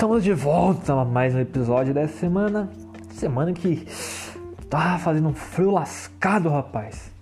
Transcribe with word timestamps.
Estamos 0.00 0.24
de 0.24 0.32
volta 0.32 0.94
a 0.94 1.04
mais 1.04 1.34
um 1.34 1.40
episódio 1.40 1.92
dessa 1.92 2.16
semana. 2.16 2.70
Semana 3.10 3.52
que 3.52 3.86
tá 4.70 4.98
fazendo 4.98 5.28
um 5.28 5.34
frio 5.34 5.70
lascado, 5.70 6.48
rapaz. 6.48 7.12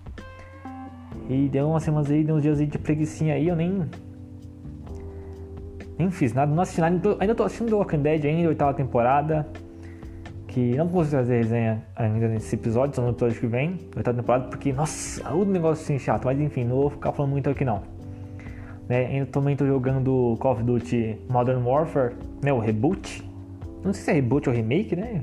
E 1.29 1.49
deu 1.49 1.71
umas 1.71 1.83
semanas 1.83 2.09
aí, 2.09 2.23
deu 2.23 2.37
uns 2.37 2.43
dias 2.43 2.61
aí 2.61 2.67
de 2.67 2.79
preguiçinha 2.79 3.35
aí, 3.35 3.49
eu 3.49 3.57
nem. 3.57 3.85
Nem 5.99 6.09
fiz 6.13 6.33
nada, 6.33 6.55
não 6.55 6.63
assisti 6.63 6.81
nada. 6.81 7.17
Ainda 7.19 7.35
tô 7.35 7.43
assistindo 7.43 7.71
The 7.71 7.75
Walking 7.75 7.99
Dead 8.01 8.25
ainda, 8.25 8.49
oitava 8.49 8.73
temporada. 8.73 9.45
Que 10.47 10.77
não 10.77 10.87
consigo 10.87 11.17
fazer 11.17 11.39
resenha 11.39 11.85
ainda 11.97 12.29
nesse 12.29 12.55
episódio, 12.55 12.95
só 12.95 13.03
no 13.03 13.11
episódio 13.11 13.41
que 13.41 13.47
vem, 13.49 13.77
oitava 13.97 14.17
temporada, 14.17 14.51
porque, 14.51 14.73
nossa, 14.73 15.29
o 15.35 15.45
negócio 15.45 15.83
assim 15.83 15.99
chato. 15.99 16.27
Mas 16.27 16.39
enfim, 16.39 16.63
não 16.63 16.77
vou 16.77 16.91
ficar 16.91 17.11
falando 17.11 17.33
muito 17.33 17.51
aqui 17.51 17.65
não. 17.65 17.98
Né? 18.89 19.07
Ainda 19.07 19.27
também 19.27 19.55
tô 19.55 19.67
jogando 19.67 20.37
Call 20.41 20.53
of 20.53 20.63
Duty 20.63 21.19
Modern 21.29 21.63
Warfare, 21.63 22.15
né? 22.43 22.53
O 22.53 22.59
reboot. 22.59 23.23
Não 23.85 23.93
sei 23.93 24.05
se 24.05 24.11
é 24.11 24.15
reboot 24.15 24.49
ou 24.49 24.55
remake, 24.55 24.97
né? 24.97 25.23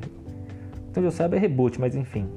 Então 0.92 1.04
eu 1.04 1.12
saiba 1.12 1.36
é 1.36 1.40
reboot, 1.40 1.80
mas 1.80 1.96
enfim. 1.96 2.28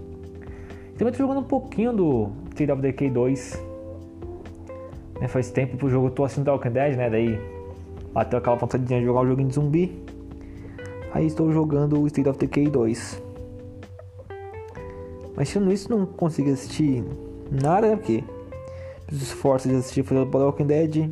Também 0.97 1.13
tô 1.13 1.19
jogando 1.19 1.41
um 1.41 1.45
pouquinho 1.45 1.93
do 1.93 2.31
State 2.51 2.73
of 2.73 2.83
Decay 2.83 3.11
2. 3.11 3.63
Né? 5.21 5.29
Faz 5.29 5.51
tempo 5.51 5.77
pro 5.77 5.89
jogo, 5.89 6.09
eu 6.09 6.11
tô 6.11 6.25
assistindo 6.25 6.49
Walking 6.49 6.71
Dead, 6.71 6.97
né? 6.97 7.11
Daí 7.11 7.39
bateu 8.13 8.39
aquela 8.39 8.57
vontade 8.57 8.85
de 8.85 9.05
jogar 9.05 9.21
um 9.21 9.27
joguinho 9.29 9.49
de 9.49 9.55
zumbi. 9.55 10.03
Aí 11.13 11.27
estou 11.27 11.53
jogando 11.53 12.01
o 12.01 12.07
State 12.07 12.29
of 12.29 12.39
Decay 12.39 12.69
2. 12.69 13.23
Mas 15.37 15.51
tirando 15.51 15.73
isso, 15.73 15.89
não 15.89 16.05
consigo 16.05 16.51
assistir 16.51 17.05
nada, 17.63 17.97
porque 17.97 18.25
os 19.11 19.23
esforços 19.23 19.71
de 19.71 19.77
assistir 19.77 20.03
The 20.31 20.39
Walking 20.39 20.67
Dead 20.67 21.11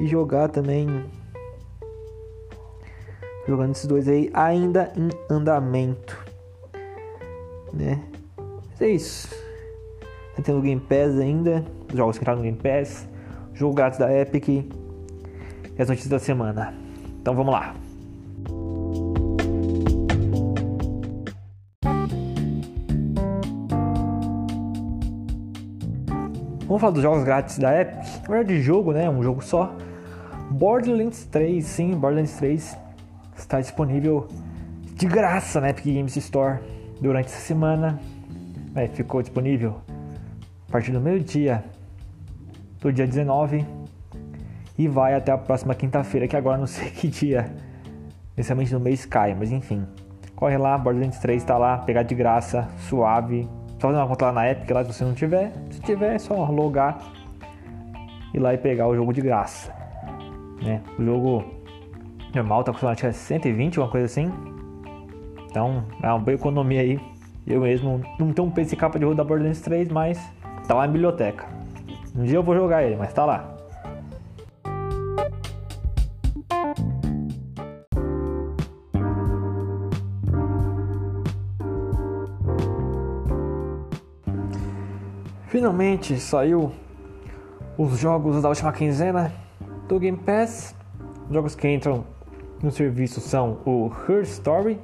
e 0.00 0.06
jogar 0.06 0.48
também 0.48 1.04
jogando 3.46 3.72
esses 3.72 3.86
dois 3.86 4.08
aí 4.08 4.30
ainda 4.34 4.92
em 4.96 5.10
andamento 5.32 6.32
né? 7.72 8.02
Mas 8.36 8.82
é 8.82 8.88
isso. 8.88 9.28
Tá 10.36 10.42
tendo 10.42 10.60
Game 10.60 10.80
Pass 10.80 11.18
ainda 11.18 11.64
jogos 11.92 12.18
que 12.18 12.22
entraram 12.22 12.38
no 12.38 12.44
Game 12.44 12.58
Pass 12.58 13.08
jogo 13.54 13.74
grátis 13.74 13.98
da 13.98 14.12
Epic 14.12 14.48
e 14.48 14.68
as 15.78 15.88
notícias 15.88 16.10
da 16.10 16.18
semana. 16.18 16.74
Então 17.20 17.34
vamos 17.34 17.52
lá 17.52 17.74
Vamos 26.72 26.80
falar 26.80 26.94
dos 26.94 27.02
jogos 27.02 27.22
grátis 27.22 27.58
da 27.58 27.78
Epic. 27.78 27.98
Na 28.22 28.36
verdade, 28.36 28.62
jogo, 28.62 28.92
né? 28.94 29.06
Um 29.10 29.22
jogo 29.22 29.44
só. 29.44 29.76
Borderlands 30.50 31.26
3, 31.26 31.62
sim, 31.62 31.90
Borderlands 31.90 32.34
3 32.38 32.78
está 33.36 33.60
disponível 33.60 34.26
de 34.94 35.06
graça 35.06 35.60
na 35.60 35.68
Epic 35.68 35.84
Games 35.84 36.16
Store 36.16 36.60
durante 36.98 37.26
essa 37.26 37.40
semana. 37.40 38.00
É, 38.74 38.88
ficou 38.88 39.20
disponível 39.20 39.82
a 40.66 40.72
partir 40.72 40.92
do 40.92 41.00
meio-dia 41.02 41.62
do 42.80 42.90
dia 42.90 43.06
19 43.06 43.66
e 44.78 44.88
vai 44.88 45.14
até 45.14 45.30
a 45.30 45.36
próxima 45.36 45.74
quinta-feira, 45.74 46.26
que 46.26 46.38
agora 46.38 46.56
não 46.56 46.66
sei 46.66 46.88
que 46.96 47.06
dia, 47.06 47.52
inicialmente 48.34 48.72
no 48.72 48.80
mês 48.80 49.04
cai, 49.04 49.34
mas 49.34 49.52
enfim. 49.52 49.86
Corre 50.34 50.56
lá, 50.56 50.78
Borderlands 50.78 51.18
3 51.18 51.42
está 51.42 51.58
lá, 51.58 51.76
pegar 51.76 52.02
de 52.02 52.14
graça, 52.14 52.66
suave, 52.88 53.46
fazer 53.82 53.98
uma 53.98 54.06
conta 54.06 54.26
lá 54.26 54.32
na 54.32 54.50
Epic, 54.50 54.70
lá 54.70 54.84
se 54.84 54.92
você 54.92 55.04
não 55.04 55.14
tiver. 55.14 55.52
Se 55.70 55.80
tiver, 55.80 56.14
é 56.14 56.18
só 56.18 56.34
logar 56.46 56.98
e 58.32 58.38
lá 58.38 58.54
e 58.54 58.58
pegar 58.58 58.86
o 58.88 58.94
jogo 58.94 59.12
de 59.12 59.20
graça. 59.20 59.72
Né? 60.62 60.80
O 60.98 61.04
jogo 61.04 61.44
normal 62.34 62.64
tá 62.64 62.72
que 62.72 63.06
é 63.06 63.12
120, 63.12 63.80
uma 63.80 63.88
coisa 63.88 64.06
assim. 64.06 64.32
Então 65.50 65.84
é 66.02 66.06
uma 66.06 66.18
boa 66.18 66.34
economia 66.34 66.80
aí. 66.80 67.00
Eu 67.46 67.62
mesmo 67.62 68.00
não 68.18 68.32
tenho 68.32 68.48
um 68.48 68.50
PC 68.50 68.76
capa 68.76 68.98
de 68.98 69.04
roda 69.04 69.16
da 69.16 69.24
Borderlands 69.24 69.60
3, 69.60 69.88
mas 69.88 70.18
tá 70.66 70.74
lá 70.74 70.86
na 70.86 70.92
biblioteca. 70.92 71.44
Um 72.16 72.22
dia 72.22 72.36
eu 72.36 72.42
vou 72.42 72.54
jogar 72.54 72.84
ele, 72.84 72.96
mas 72.96 73.12
tá 73.12 73.24
lá. 73.24 73.51
Finalmente 85.52 86.18
saiu 86.18 86.72
os 87.76 87.98
jogos 87.98 88.40
da 88.40 88.48
última 88.48 88.72
quinzena 88.72 89.30
do 89.86 90.00
Game 90.00 90.16
Pass. 90.16 90.74
Os 91.28 91.34
jogos 91.34 91.54
que 91.54 91.68
entram 91.68 92.06
no 92.62 92.70
serviço 92.70 93.20
são 93.20 93.58
o 93.66 93.90
Her 94.08 94.22
Story, 94.22 94.80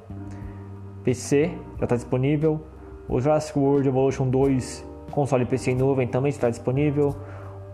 PC, 1.03 1.53
já 1.79 1.85
está 1.85 1.97
disponível. 1.97 2.61
O 3.09 3.19
Jurassic 3.19 3.59
World 3.59 3.89
Evolution 3.89 4.29
2, 4.29 4.87
console 5.11 5.47
PC 5.47 5.71
em 5.71 5.77
nuvem, 5.77 6.07
também 6.07 6.29
está 6.29 6.51
disponível. 6.51 7.17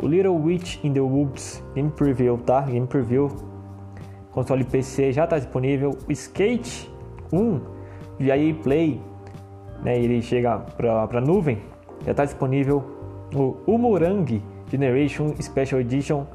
O 0.01 0.07
Little 0.07 0.37
Witch 0.37 0.79
in 0.85 0.93
the 0.93 1.01
Woods, 1.01 1.65
Game 1.75 1.91
Preview, 1.91 2.39
tá? 2.47 2.61
Game 2.61 2.87
Preview, 2.87 3.29
console 4.31 4.63
PC 4.63 5.11
já 5.11 5.25
está 5.25 5.37
disponível. 5.37 5.99
O 6.09 6.13
Skate 6.13 6.89
1 7.33 7.61
via 8.21 8.55
Play, 8.63 9.01
né? 9.83 9.99
Ele 9.99 10.23
chega 10.23 10.61
para 10.61 11.21
nuvem 11.21 11.74
já 12.05 12.11
está 12.11 12.25
disponível 12.25 12.85
o 13.35 13.57
Umurang 13.67 14.43
Generation 14.71 15.35
Special 15.41 15.81
Edition 15.81 16.27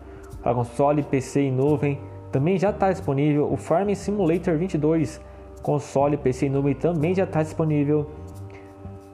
para 0.42 0.54
console, 0.54 1.04
PC 1.04 1.44
e 1.44 1.52
nuvem. 1.52 2.00
Também 2.32 2.58
já 2.58 2.70
está 2.70 2.92
disponível 2.92 3.52
o 3.52 3.58
Farming 3.58 3.96
Simulator 3.96 4.58
22 4.58 5.20
console, 5.62 6.18
PC 6.18 6.46
e 6.46 6.50
nuvem 6.50 6.74
também 6.74 7.14
já 7.14 7.24
está 7.24 7.44
disponível. 7.44 8.10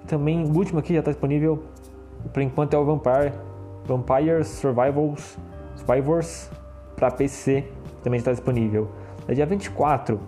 Também 0.08 0.44
o 0.44 0.56
último 0.56 0.80
aqui 0.80 0.94
já 0.94 1.00
está 1.00 1.12
disponível. 1.12 1.64
Por 2.34 2.42
enquanto 2.42 2.74
é 2.74 2.78
o 2.78 2.86
Vampire 2.86 3.34
Vampire 3.86 4.44
Survivals 4.44 5.38
Survivors 5.76 6.50
para 6.96 7.12
PC 7.12 7.66
também 8.04 8.18
está 8.18 8.32
disponível. 8.32 8.90
No 9.28 9.34
dia 9.34 9.46
24 9.46 10.20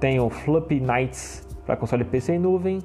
tem 0.00 0.20
o 0.20 0.28
Fluppy 0.28 0.80
Nights 0.80 1.46
para 1.64 1.76
console, 1.76 2.04
PC 2.04 2.34
e 2.34 2.38
nuvem 2.38 2.80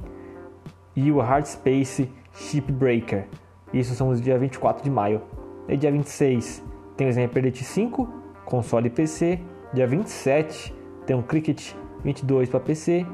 e 0.96 1.12
o 1.12 1.19
Hard 1.19 1.46
Space 1.46 2.09
Shipbreaker. 2.40 3.28
Isso 3.74 3.94
são 3.94 4.10
os 4.10 4.22
dias 4.22 4.40
24 4.40 4.84
de 4.84 4.90
maio. 4.90 5.22
E 5.68 5.78
dia 5.78 5.92
26 5.92 6.64
tem 6.98 7.08
o 7.08 7.10
Sniper 7.10 7.44
Elite 7.44 7.64
5, 7.64 8.08
console 8.46 8.88
e 8.88 8.90
PC. 8.90 9.40
Dia 9.74 9.86
27 9.86 10.74
tem 11.06 11.18
o 11.18 11.22
Cricket 11.22 11.74
22 12.04 12.50
para 12.50 12.60
PC. 12.60 13.06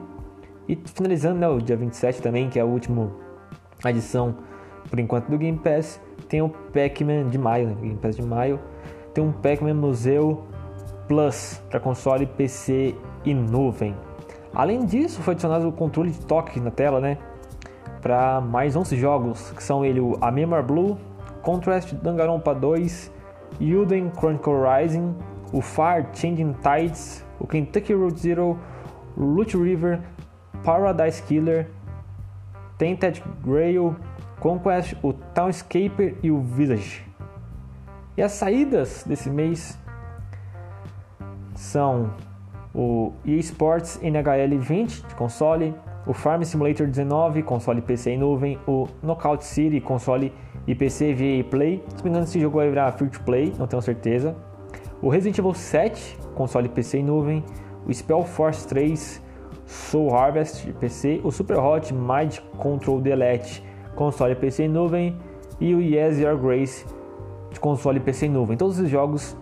E 0.67 0.75
finalizando 0.85 1.39
né, 1.39 1.47
o 1.47 1.59
dia 1.59 1.75
27 1.75 2.21
também, 2.21 2.49
que 2.49 2.57
é 2.57 2.61
a 2.61 2.65
última 2.65 3.11
adição 3.83 4.35
por 4.89 4.99
enquanto 4.99 5.29
do 5.29 5.37
Game 5.37 5.57
Pass, 5.57 5.99
tem 6.29 6.41
o 6.41 6.49
Pac-Man 6.49 7.27
de 7.29 7.37
maio, 7.37 7.67
né? 7.67 7.75
Game 7.81 7.97
Pass 7.97 8.15
de 8.15 8.21
maio. 8.21 8.59
Tem 9.13 9.23
um 9.23 9.31
Pac-Man 9.31 9.73
Museu 9.73 10.43
Plus 11.07 11.61
para 11.69 11.79
console, 11.79 12.25
PC 12.25 12.95
e 13.23 13.33
nuvem. 13.33 13.95
Além 14.53 14.85
disso, 14.85 15.21
foi 15.21 15.33
adicionado 15.33 15.67
o 15.67 15.71
controle 15.71 16.11
de 16.11 16.19
toque 16.25 16.59
na 16.59 16.71
tela, 16.71 16.99
né? 16.99 17.17
Para 18.05 18.39
mais 18.39 18.75
11 18.75 18.95
jogos, 18.97 19.49
que 19.49 19.63
são 19.63 19.83
ele 19.83 19.99
o 19.99 20.15
Amemar 20.21 20.61
Blue, 20.61 20.95
Contrast 21.41 21.91
Danganronpa 21.95 22.53
2, 22.53 23.11
Yuden 23.59 24.11
Chronicle 24.15 24.53
Rising, 24.53 25.15
o 25.51 25.59
Far 25.59 26.09
Changing 26.13 26.53
Tides, 26.61 27.25
o 27.39 27.47
Kentucky 27.47 27.95
Road 27.95 28.19
Zero, 28.19 28.59
Loot 29.17 29.57
River, 29.57 30.01
Paradise 30.63 31.23
Killer, 31.23 31.67
Tainted 32.77 33.23
Grail, 33.43 33.95
Conquest, 34.39 34.93
o 35.01 35.11
Townscaper 35.11 36.15
e 36.21 36.29
o 36.29 36.39
Visage. 36.41 37.03
E 38.15 38.21
as 38.21 38.33
saídas 38.33 39.03
desse 39.03 39.31
mês 39.31 39.79
são 41.55 42.11
o 42.71 43.13
eSports 43.25 43.99
NHL 44.03 44.59
20 44.59 45.07
de 45.07 45.15
console, 45.15 45.73
o 46.05 46.13
Farm 46.13 46.43
Simulator 46.43 46.87
19, 46.87 47.41
console 47.43 47.81
PC 47.81 48.11
em 48.11 48.17
nuvem, 48.17 48.59
o 48.67 48.87
Knockout 49.01 49.43
City, 49.43 49.81
console 49.81 50.31
e 50.67 50.75
PC 50.75 51.13
via 51.13 51.43
Play. 51.43 51.83
Se 51.95 52.03
me 52.03 52.09
engano, 52.09 52.25
esse 52.25 52.39
jogo 52.39 52.57
vai 52.57 52.69
virar 52.69 52.91
Free 52.91 53.09
to 53.09 53.21
Play, 53.21 53.53
não 53.57 53.67
tenho 53.67 53.81
certeza. 53.81 54.35
O 55.01 55.09
Resident 55.09 55.37
Evil 55.39 55.53
7, 55.53 56.17
console 56.35 56.69
PC 56.69 56.99
em 56.99 57.03
nuvem, 57.03 57.43
o 57.87 57.93
Spell 57.93 58.23
Force 58.23 58.67
3, 58.67 59.21
Soul 59.65 60.15
Harvest 60.15 60.71
PC, 60.73 61.21
o 61.23 61.31
Super 61.31 61.57
Hot 61.57 61.93
Mind 61.93 62.37
Control 62.57 63.01
Delete, 63.01 63.63
console 63.95 64.35
PC 64.35 64.63
em 64.63 64.69
nuvem 64.69 65.17
e 65.59 65.73
o 65.73 65.81
Yes 65.81 66.19
Your 66.19 66.37
Grace 66.37 66.85
de 67.51 67.59
console 67.59 67.99
PC 67.99 68.27
em 68.27 68.29
nuvem. 68.29 68.57
Todos 68.57 68.79
os 68.79 68.89
jogos 68.89 69.35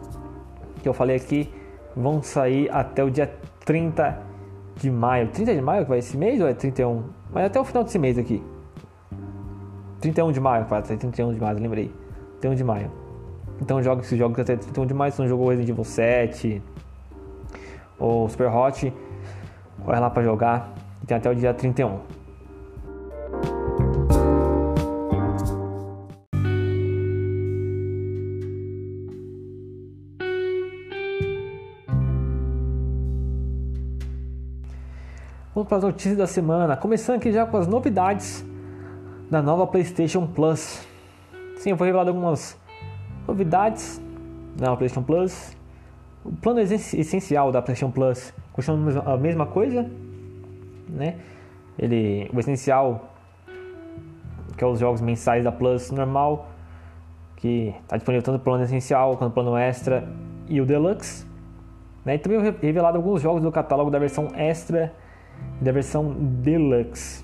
que 0.82 0.88
eu 0.88 0.94
falei 0.94 1.16
aqui 1.16 1.50
vão 1.96 2.22
sair 2.22 2.70
até 2.72 3.04
o 3.04 3.10
dia 3.10 3.32
30 3.66 4.33
de 4.76 4.92
maio. 4.92 5.28
30 5.30 5.56
de 5.56 5.62
maio 5.62 5.84
que 5.84 5.90
vai 5.90 6.00
esse 6.00 6.18
mês 6.18 6.42
ou 6.42 6.48
é 6.48 6.54
31? 6.54 7.04
Mas 7.32 7.46
até 7.46 7.60
o 7.60 7.64
final 7.64 7.84
desse 7.84 8.00
mês 8.00 8.18
aqui. 8.18 8.44
31 10.02 10.32
de 10.32 10.40
maio, 10.40 10.66
quase, 10.66 10.98
31 10.98 11.34
de 11.34 11.40
maio, 11.40 11.60
lembrei. 11.60 11.92
31 12.42 12.56
de 12.56 12.64
maio. 12.64 12.92
Então 13.62 13.82
joga 13.82 14.02
esses 14.02 14.18
jogos 14.18 14.38
até 14.40 14.58
31 14.58 14.86
de 14.86 14.94
maio, 14.94 15.12
então 15.14 15.28
jogou 15.28 15.48
Resident 15.50 15.70
Evil 15.70 15.84
7, 15.84 16.62
ou 17.98 18.28
Super 18.28 18.50
Hot, 18.50 18.94
corre 19.86 20.00
lá 20.00 20.10
para 20.10 20.24
jogar. 20.24 20.74
Tem 21.08 21.16
até 21.16 21.30
o 21.30 21.36
dia 21.36 21.54
31. 21.54 22.00
Para 35.74 35.78
as 35.80 35.84
notícias 35.86 36.16
da 36.16 36.28
semana, 36.28 36.78
começando 36.78 37.16
aqui 37.16 37.32
já 37.32 37.48
com 37.48 37.58
as 37.58 37.66
novidades 37.66 38.46
da 39.28 39.42
nova 39.42 39.66
PlayStation 39.66 40.28
Plus. 40.28 40.88
Sim, 41.58 41.76
foi 41.76 41.88
revelado 41.88 42.12
algumas 42.12 42.56
novidades 43.28 44.00
da 44.56 44.78
PlayStation 44.78 45.02
Plus. 45.02 45.58
O 46.24 46.32
plano 46.32 46.60
essencial 46.60 47.52
da 47.52 47.60
PlayStation 47.60 47.92
Plus 47.92 48.32
continua 48.52 49.02
a 49.02 49.18
mesma 49.18 49.48
coisa, 49.48 49.90
né? 50.88 51.16
Ele, 51.80 52.30
o 52.32 52.40
essencial, 52.40 53.10
que 54.56 54.64
é 54.64 54.68
os 54.68 54.78
jogos 54.78 55.02
mensais 55.02 55.44
da 55.44 55.52
Plus 55.52 55.90
normal, 55.90 56.50
que 57.38 57.74
está 57.82 57.98
disponível 57.98 58.22
tanto 58.22 58.38
no 58.38 58.44
plano 58.44 58.64
essencial 58.64 59.18
quanto 59.18 59.30
no 59.30 59.32
plano 59.32 59.58
extra 59.58 60.08
e 60.48 60.62
o 60.62 60.68
deluxe. 60.68 61.26
Né? 62.06 62.14
E 62.14 62.20
também 62.20 62.40
revelado 62.62 62.96
alguns 62.96 63.24
jogos 63.24 63.42
do 63.42 63.52
catálogo 63.52 63.90
da 63.90 63.98
versão 63.98 64.28
extra 64.36 64.94
da 65.62 65.72
versão 65.72 66.14
Deluxe. 66.14 67.24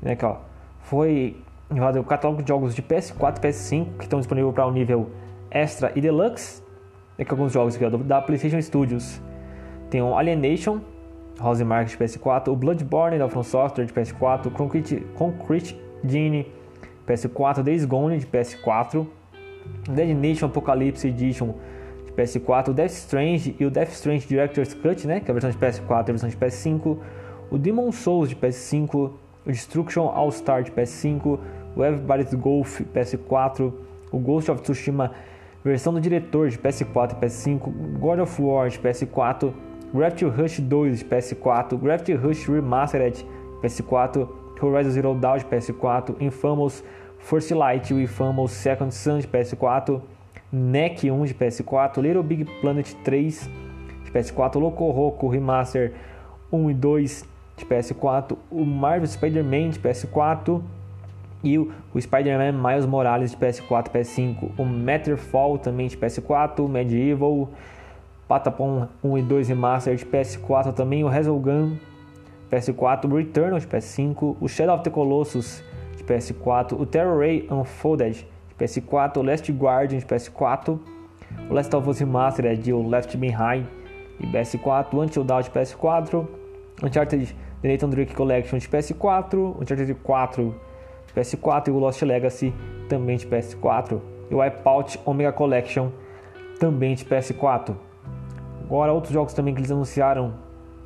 Né, 0.00 0.12
aqui, 0.12 0.24
ó, 0.24 0.36
foi 0.80 1.36
o 1.70 2.04
catálogo 2.04 2.42
de 2.42 2.48
jogos 2.48 2.74
de 2.74 2.82
PS4 2.82 3.38
e 3.38 3.40
PS5 3.40 3.86
que 3.98 4.04
estão 4.04 4.18
disponíveis 4.18 4.54
para 4.54 4.66
o 4.66 4.72
nível 4.72 5.10
Extra 5.50 5.92
e 5.94 6.00
Deluxe. 6.00 6.62
Aqui 7.18 7.30
alguns 7.30 7.52
jogos 7.52 7.76
aqui, 7.76 7.84
ó, 7.84 7.90
da 7.90 8.20
PlayStation 8.20 8.60
Studios. 8.60 9.20
Tem 9.90 10.02
o 10.02 10.16
Alienation, 10.16 10.80
House 11.38 11.60
Mark 11.62 11.88
de 11.88 11.96
PS4, 11.96 12.48
o 12.48 12.56
Bloodborne 12.56 13.18
da 13.18 13.28
From 13.28 13.42
Software 13.42 13.84
de 13.84 13.92
PS4, 13.92 14.50
Concrete, 14.52 15.06
Concrete 15.14 15.78
Genie 16.04 16.46
PS4, 17.06 17.62
Days 17.62 17.84
Gone 17.84 18.18
de 18.18 18.26
PS4, 18.26 19.06
Dead 19.90 20.16
Nation 20.16 20.46
Apocalypse 20.46 21.06
Edition 21.06 21.54
de 22.06 22.12
PS4, 22.12 22.68
o 22.68 22.72
Death 22.72 22.92
Strange 22.92 23.56
e 23.58 23.64
o 23.64 23.70
Death 23.70 23.90
Strange 23.90 24.26
Director's 24.26 24.74
Cut, 24.74 25.06
né, 25.06 25.20
que 25.20 25.30
é 25.30 25.30
a 25.30 25.34
versão 25.34 25.50
de 25.50 25.58
PS4 25.58 25.90
e 25.90 25.94
a 25.94 26.02
versão 26.02 26.28
de 26.28 26.36
PS5, 26.36 26.98
o 27.52 27.58
Demon 27.58 27.92
Souls 27.92 28.30
de 28.30 28.34
PS5, 28.34 28.94
o 28.94 29.12
Destruction 29.44 30.08
All 30.08 30.32
Star 30.32 30.62
de 30.62 30.72
PS5, 30.72 31.38
o 31.76 31.84
Everybody's 31.84 32.32
Golf 32.32 32.80
PS4, 32.80 33.70
o 34.10 34.18
Ghost 34.18 34.50
of 34.50 34.62
Tsushima 34.62 35.12
versão 35.62 35.92
do 35.92 36.00
diretor 36.00 36.48
de 36.48 36.56
PS4 36.56 37.12
e 37.12 37.14
PS5, 37.16 37.98
God 37.98 38.20
of 38.20 38.40
War 38.40 38.70
de 38.70 38.78
PS4, 38.78 39.52
Gravity 39.92 40.24
Rush 40.24 40.60
2 40.60 41.00
de 41.00 41.04
PS4, 41.04 41.76
Gravity 41.76 42.14
Rush 42.14 42.48
Remastered 42.48 43.18
de 43.18 43.26
PS4, 43.68 44.26
Horizon 44.58 44.90
Zero 44.90 45.14
Dawn 45.14 45.36
de 45.36 45.44
PS4, 45.44 46.16
Infamous 46.20 46.82
First 47.18 47.50
Light 47.50 47.90
e 47.90 48.02
Infamous 48.02 48.52
Second 48.52 48.94
Son 48.94 49.18
de 49.18 49.28
PS4, 49.28 50.00
NEC 50.50 51.04
1 51.04 51.24
de 51.26 51.34
PS4, 51.34 52.00
Little 52.00 52.22
Big 52.22 52.46
Planet 52.62 52.96
3 53.04 53.50
de 54.04 54.10
PS4, 54.10 54.58
Loco 54.58 54.90
Roco 54.90 55.28
Remaster 55.28 55.92
1 56.50 56.70
e 56.70 56.74
2 56.74 57.31
de 57.64 57.74
PS4, 57.74 58.36
o 58.50 58.64
Marvel 58.64 59.06
Spider-Man 59.06 59.70
de 59.70 59.80
PS4 59.80 60.62
e 61.44 61.58
o, 61.58 61.72
Spider-Man 61.98 62.52
Miles 62.52 62.86
Morales 62.86 63.30
de 63.32 63.36
PS4 63.36 63.88
e 63.88 63.90
PS5, 63.90 64.50
o 64.58 64.64
Matterfall 64.64 65.58
também 65.58 65.88
de 65.88 65.96
PS4, 65.96 66.68
Medieval, 66.68 67.48
Patapon 68.28 68.88
1 69.02 69.18
e 69.18 69.22
2 69.22 69.48
Remaster 69.48 69.96
de 69.96 70.06
PS4 70.06 70.72
também, 70.72 71.02
o 71.04 71.08
Resogun 71.08 71.76
PS4, 72.50 73.10
o 73.10 73.16
Returnal 73.16 73.58
de 73.58 73.66
PS5, 73.66 74.36
o 74.40 74.48
Shadow 74.48 74.76
of 74.76 74.84
the 74.84 74.90
Colossus 74.90 75.62
de 75.96 76.04
PS4, 76.04 76.78
o 76.78 76.86
Terror 76.86 77.18
Ray 77.18 77.46
Unfolded 77.50 78.26
de 78.48 78.54
PS4, 78.54 79.16
o 79.16 79.22
Last 79.22 79.50
Guardian 79.52 79.98
de 79.98 80.06
PS4, 80.06 80.78
o 81.48 81.54
Last 81.54 81.74
of 81.74 81.88
Us 81.88 81.98
Remastered 81.98 82.68
e 82.68 82.72
o 82.72 82.86
Left 82.86 83.16
Behind 83.16 83.66
de 84.20 84.26
PS4, 84.26 84.86
o 84.92 85.00
Until 85.00 85.24
Dawn 85.24 85.40
de 85.40 85.50
PS4, 85.50 86.41
Uncharted 86.82 87.34
The 87.62 87.68
Nathan 87.68 87.90
Drake 87.90 88.14
Collection 88.14 88.58
de 88.58 88.68
PS4, 88.68 89.56
Uncharted 89.60 89.94
4 89.94 90.54
de 91.06 91.20
PS4 91.20 91.68
e 91.68 91.70
o 91.70 91.78
Lost 91.78 92.02
Legacy 92.02 92.52
também 92.88 93.16
de 93.16 93.26
PS4 93.26 94.00
e 94.30 94.34
o 94.34 94.38
Wipeout 94.38 94.98
Omega 95.04 95.32
Collection 95.32 95.90
também 96.58 96.94
de 96.94 97.04
PS4. 97.04 97.74
Agora 98.64 98.92
outros 98.92 99.12
jogos 99.12 99.34
também 99.34 99.54
que 99.54 99.60
eles 99.60 99.70
anunciaram 99.70 100.34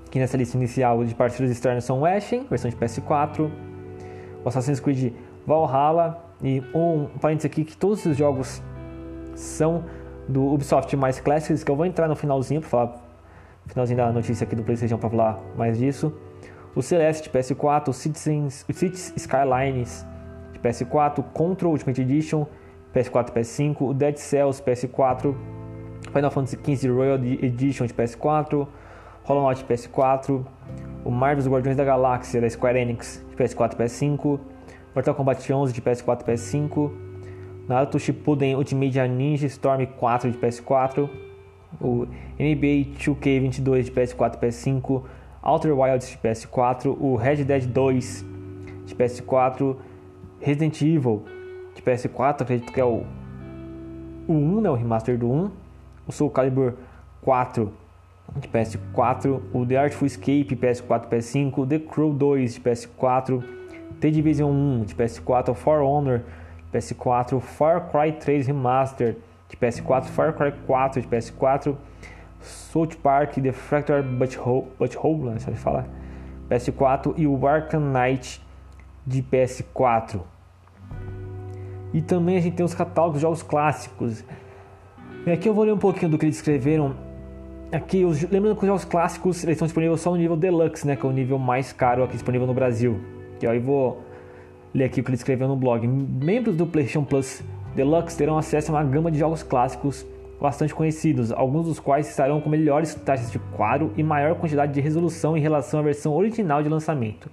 aqui 0.06 0.18
nessa 0.18 0.36
lista 0.36 0.56
inicial 0.56 1.04
de 1.04 1.14
parceiros 1.14 1.50
externos 1.50 1.84
são 1.84 2.00
o 2.00 2.06
Ashen, 2.06 2.46
versão 2.48 2.70
de 2.70 2.76
PS4, 2.76 3.50
o 4.44 4.48
Assassin's 4.48 4.80
Creed 4.80 5.12
Valhalla 5.46 6.22
e 6.42 6.62
um 6.74 7.06
parênteses 7.20 7.50
aqui 7.50 7.64
que 7.64 7.76
todos 7.76 8.00
esses 8.00 8.16
jogos 8.16 8.62
são 9.34 9.84
do 10.28 10.52
Ubisoft 10.52 10.94
mais 10.96 11.20
Classics, 11.20 11.62
que 11.62 11.70
eu 11.70 11.76
vou 11.76 11.86
entrar 11.86 12.08
no 12.08 12.16
finalzinho 12.16 12.60
para 12.60 12.70
falar 12.70 13.05
finalzinho 13.66 13.98
da 13.98 14.12
notícia 14.12 14.44
aqui 14.44 14.56
do 14.56 14.62
PlayStation 14.62 14.98
para 14.98 15.10
falar 15.10 15.40
mais 15.56 15.78
disso 15.78 16.12
o 16.76 16.82
Celeste 16.82 17.30
PS4, 17.30 17.88
o 17.88 17.92
Citizens, 17.94 18.64
o 18.68 18.72
Cities 18.74 19.10
Skylines 19.16 20.06
de 20.52 20.58
PS4, 20.58 21.24
Control 21.32 21.72
Ultimate 21.72 22.02
Edition 22.02 22.46
PS4 22.94 23.30
e 23.30 23.32
PS5, 23.32 23.76
o 23.80 23.94
Dead 23.94 24.16
Cells 24.18 24.62
PS4, 24.62 25.34
Final 26.12 26.30
Fantasy 26.30 26.58
XV 26.62 26.90
Royal 26.90 27.16
Edition 27.16 27.86
de 27.86 27.94
PS4, 27.94 28.68
Hollow 29.24 29.48
Knight 29.48 29.64
PS4, 29.64 30.44
o 31.02 31.10
Marvel's 31.10 31.48
Guardiões 31.48 31.78
da 31.78 31.84
Galáxia 31.84 32.42
da 32.42 32.50
Square 32.50 32.78
Enix 32.78 33.24
de 33.30 33.36
PS4 33.36 33.72
e 33.72 33.76
PS5, 33.76 34.38
Mortal 34.94 35.14
Kombat 35.14 35.50
11 35.50 35.72
de 35.72 35.80
PS4 35.80 36.20
e 36.20 36.24
PS5, 36.24 36.92
Naruto 37.66 37.98
Shippuden 37.98 38.54
Ultimate 38.54 39.08
Ninja 39.08 39.46
Storm 39.46 39.86
4 39.86 40.30
de 40.30 40.36
PS4, 40.36 41.08
o 41.80 42.06
NBA 42.38 42.94
2K22 42.98 43.84
de 43.84 43.92
PS4 43.92 44.34
e 44.34 44.46
PS5, 44.46 45.02
Outer 45.42 45.78
Wilds 45.78 46.10
de 46.10 46.18
PS4, 46.18 46.96
o 46.98 47.16
Red 47.16 47.44
Dead 47.44 47.66
2 47.66 48.24
de 48.86 48.94
PS4, 48.94 49.76
Resident 50.40 50.80
Evil 50.82 51.24
de 51.74 51.82
PS4, 51.82 52.42
acredito 52.42 52.72
que 52.72 52.80
é 52.80 52.84
o, 52.84 53.04
o 54.26 54.32
1, 54.32 54.60
né, 54.60 54.70
o 54.70 54.74
remaster 54.74 55.18
do 55.18 55.30
1, 55.30 55.50
o 56.06 56.12
Soul 56.12 56.30
Calibur 56.30 56.74
4 57.22 57.72
de 58.36 58.48
PS4, 58.48 59.40
o 59.52 59.66
The 59.66 59.76
Artful 59.76 60.06
Escape 60.06 60.56
PS4 60.56 61.08
PS5, 61.08 61.68
The 61.68 61.78
Crew 61.78 62.12
2 62.12 62.54
de 62.54 62.60
PS4, 62.60 63.42
The 64.00 64.10
Division 64.10 64.50
1 64.50 64.84
de 64.84 64.94
PS4, 64.94 65.54
For 65.54 65.80
Honor 65.80 66.22
de 66.72 66.78
PS4, 66.78 67.40
Far 67.40 67.88
Cry 67.90 68.12
3 68.12 68.46
Remaster 68.48 69.16
de 69.48 69.56
PS4, 69.56 70.04
Far 70.04 70.32
Cry 70.34 70.52
4 70.66 71.00
de 71.00 71.08
PS4, 71.08 71.76
South 72.40 72.96
Park, 73.02 73.34
The 73.34 73.52
Fractured 73.52 74.08
Butthole, 74.08 74.66
Butthole 74.78 75.24
não 75.24 75.38
sei 75.38 75.54
se 75.54 75.60
fala, 75.60 75.86
PS4 76.50 77.14
e 77.16 77.26
o 77.26 77.46
Arkham 77.46 77.80
Knight 77.80 78.40
de 79.06 79.22
PS4. 79.22 80.20
E 81.92 82.00
também 82.02 82.36
a 82.36 82.40
gente 82.40 82.56
tem 82.56 82.66
os 82.66 82.74
catálogos 82.74 83.16
de 83.16 83.22
jogos 83.22 83.42
clássicos. 83.42 84.24
E 85.24 85.30
aqui 85.30 85.48
eu 85.48 85.54
vou 85.54 85.64
ler 85.64 85.72
um 85.72 85.78
pouquinho 85.78 86.10
do 86.10 86.18
que 86.18 86.26
eles 86.26 86.36
escreveram. 86.36 86.94
Aqui, 87.72 88.04
os, 88.04 88.22
lembrando 88.22 88.54
que 88.54 88.62
os 88.62 88.66
jogos 88.66 88.84
clássicos 88.84 89.42
eles 89.42 89.54
estão 89.54 89.66
disponíveis 89.66 90.00
só 90.00 90.10
no 90.10 90.16
nível 90.16 90.36
Deluxe, 90.36 90.86
né, 90.86 90.94
que 90.94 91.04
é 91.04 91.08
o 91.08 91.12
nível 91.12 91.38
mais 91.38 91.72
caro 91.72 92.04
aqui 92.04 92.12
disponível 92.12 92.46
no 92.46 92.54
Brasil. 92.54 93.00
E 93.40 93.46
aí 93.46 93.56
eu 93.56 93.62
vou 93.62 94.02
ler 94.74 94.84
aqui 94.84 95.00
o 95.00 95.04
que 95.04 95.10
eles 95.10 95.20
escreveram 95.20 95.50
no 95.50 95.56
blog. 95.56 95.86
Membros 95.86 96.56
do 96.56 96.66
PlayStation 96.66 97.04
Plus 97.04 97.42
Deluxe 97.76 98.16
terão 98.16 98.38
acesso 98.38 98.72
a 98.72 98.74
uma 98.74 98.84
gama 98.84 99.10
de 99.10 99.18
jogos 99.18 99.42
clássicos 99.42 100.06
bastante 100.40 100.74
conhecidos, 100.74 101.30
alguns 101.30 101.66
dos 101.66 101.78
quais 101.78 102.08
estarão 102.08 102.40
com 102.40 102.48
melhores 102.48 102.94
taxas 102.94 103.30
de 103.30 103.38
quadro 103.38 103.92
e 103.98 104.02
maior 104.02 104.34
quantidade 104.34 104.72
de 104.72 104.80
resolução 104.80 105.36
em 105.36 105.40
relação 105.40 105.80
à 105.80 105.82
versão 105.82 106.14
original 106.14 106.62
de 106.62 106.70
lançamento. 106.70 107.30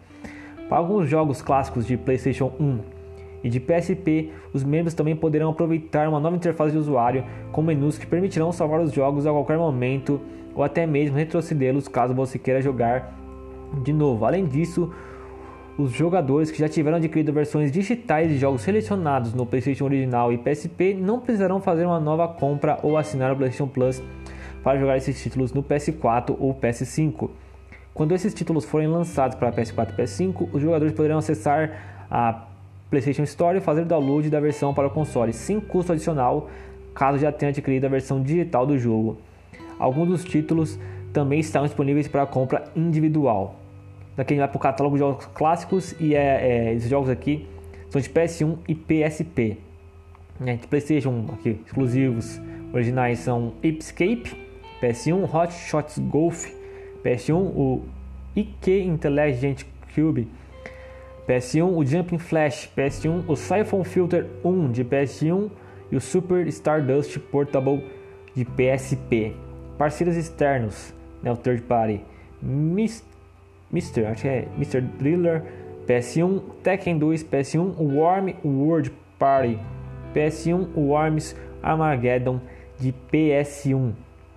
Para 0.67 0.79
alguns 0.79 1.09
jogos 1.09 1.41
clássicos 1.41 1.87
de 1.87 1.95
PlayStation 1.95 2.51
1 2.59 2.79
e 3.41 3.49
de 3.49 3.57
PSP, 3.61 4.31
os 4.51 4.65
membros 4.65 4.93
também 4.93 5.15
poderão 5.15 5.49
aproveitar 5.49 6.09
uma 6.09 6.19
nova 6.19 6.35
interface 6.35 6.73
de 6.73 6.77
usuário 6.77 7.23
com 7.53 7.61
menus 7.61 7.97
que 7.97 8.05
permitirão 8.05 8.51
salvar 8.51 8.81
os 8.81 8.91
jogos 8.91 9.25
a 9.25 9.31
qualquer 9.31 9.57
momento 9.57 10.19
ou 10.53 10.61
até 10.61 10.85
mesmo 10.85 11.15
retrocedê-los 11.15 11.87
caso 11.87 12.13
você 12.13 12.37
queira 12.37 12.61
jogar 12.61 13.17
de 13.81 13.93
novo. 13.93 14.25
Além 14.25 14.45
disso, 14.45 14.91
os 15.77 15.91
jogadores 15.91 16.51
que 16.51 16.59
já 16.59 16.69
tiveram 16.69 16.97
adquirido 16.97 17.33
versões 17.33 17.71
digitais 17.71 18.29
de 18.29 18.37
jogos 18.37 18.61
selecionados 18.61 19.33
no 19.33 19.45
PlayStation 19.45 19.85
original 19.85 20.31
e 20.31 20.37
PSP 20.37 20.93
não 20.93 21.19
precisarão 21.19 21.59
fazer 21.59 21.85
uma 21.85 21.99
nova 21.99 22.27
compra 22.27 22.77
ou 22.83 22.95
assinar 22.95 23.31
o 23.31 23.35
PlayStation 23.35 23.67
Plus 23.67 24.01
para 24.63 24.79
jogar 24.79 24.97
esses 24.97 25.21
títulos 25.21 25.51
no 25.51 25.63
PS4 25.63 26.35
ou 26.39 26.53
PS5. 26.53 27.29
Quando 27.91 28.13
esses 28.13 28.33
títulos 28.33 28.65
forem 28.65 28.87
lançados 28.87 29.35
para 29.35 29.51
PS4 29.51 29.89
e 29.93 30.01
PS5, 30.01 30.49
os 30.53 30.61
jogadores 30.61 30.93
poderão 30.93 31.17
acessar 31.17 32.05
a 32.09 32.45
PlayStation 32.89 33.23
Store 33.23 33.57
e 33.57 33.61
fazer 33.61 33.85
download 33.85 34.29
da 34.29 34.39
versão 34.39 34.73
para 34.73 34.87
o 34.87 34.91
console 34.91 35.33
sem 35.33 35.59
custo 35.59 35.91
adicional, 35.91 36.49
caso 36.93 37.17
já 37.17 37.31
tenha 37.31 37.49
adquirido 37.49 37.85
a 37.85 37.89
versão 37.89 38.21
digital 38.21 38.67
do 38.67 38.77
jogo. 38.77 39.17
Alguns 39.79 40.07
dos 40.07 40.23
títulos 40.23 40.77
também 41.11 41.39
estão 41.39 41.63
disponíveis 41.63 42.07
para 42.07 42.25
compra 42.27 42.63
individual. 42.75 43.62
Daqui 44.15 44.33
a 44.33 44.35
gente 44.35 44.41
vai 44.41 44.47
para 44.47 44.57
o 44.57 44.59
catálogo 44.59 44.95
de 44.95 44.99
jogos 44.99 45.25
clássicos 45.27 45.95
e 45.99 46.15
é, 46.15 46.69
é, 46.69 46.73
esses 46.73 46.89
jogos 46.89 47.09
aqui 47.09 47.47
são 47.89 47.99
de 47.99 48.09
PS1 48.09 48.57
e 48.67 48.75
PSP. 48.75 49.57
Né, 50.39 50.55
de 50.55 50.67
PlayStation 50.67 51.25
aqui, 51.33 51.61
exclusivos 51.65 52.41
originais 52.73 53.19
são 53.19 53.53
Escape, 53.61 54.35
PS1, 54.81 55.33
Hot 55.33 55.53
Shots 55.53 55.99
Golf, 55.99 56.51
PS1, 57.03 57.35
o 57.35 57.83
IK 58.35 58.83
Intelligent 58.83 59.63
Cube, 59.93 60.27
PS1, 61.27 61.63
o 61.63 61.85
Jumping 61.85 62.17
Flash, 62.17 62.69
PS1, 62.75 63.23
o 63.27 63.35
Siphon 63.35 63.83
Filter 63.83 64.27
1 64.43 64.71
de 64.71 64.83
PS1 64.83 65.49
e 65.91 65.95
o 65.95 66.01
Super 66.01 66.47
Stardust 66.47 67.19
Portable 67.19 67.85
de 68.35 68.43
PSP. 68.43 69.35
Parceiros 69.77 70.17
externos, 70.17 70.93
né, 71.21 71.31
o 71.31 71.37
third 71.37 71.61
party, 71.61 72.01
Mr. 73.73 74.05
acho 74.05 74.21
que 74.21 74.27
é 74.27 74.47
Mr. 74.55 74.81
Driller, 74.81 75.43
PS1, 75.87 76.41
Tekken 76.61 76.97
2, 76.99 77.23
PS1, 77.23 77.75
Warm 77.79 78.29
World 78.45 78.91
Party, 79.17 79.59
PS1, 80.13 80.67
Worms 80.77 81.35
Armageddon 81.61 82.39
de 82.79 82.93
PS1. 83.11 83.93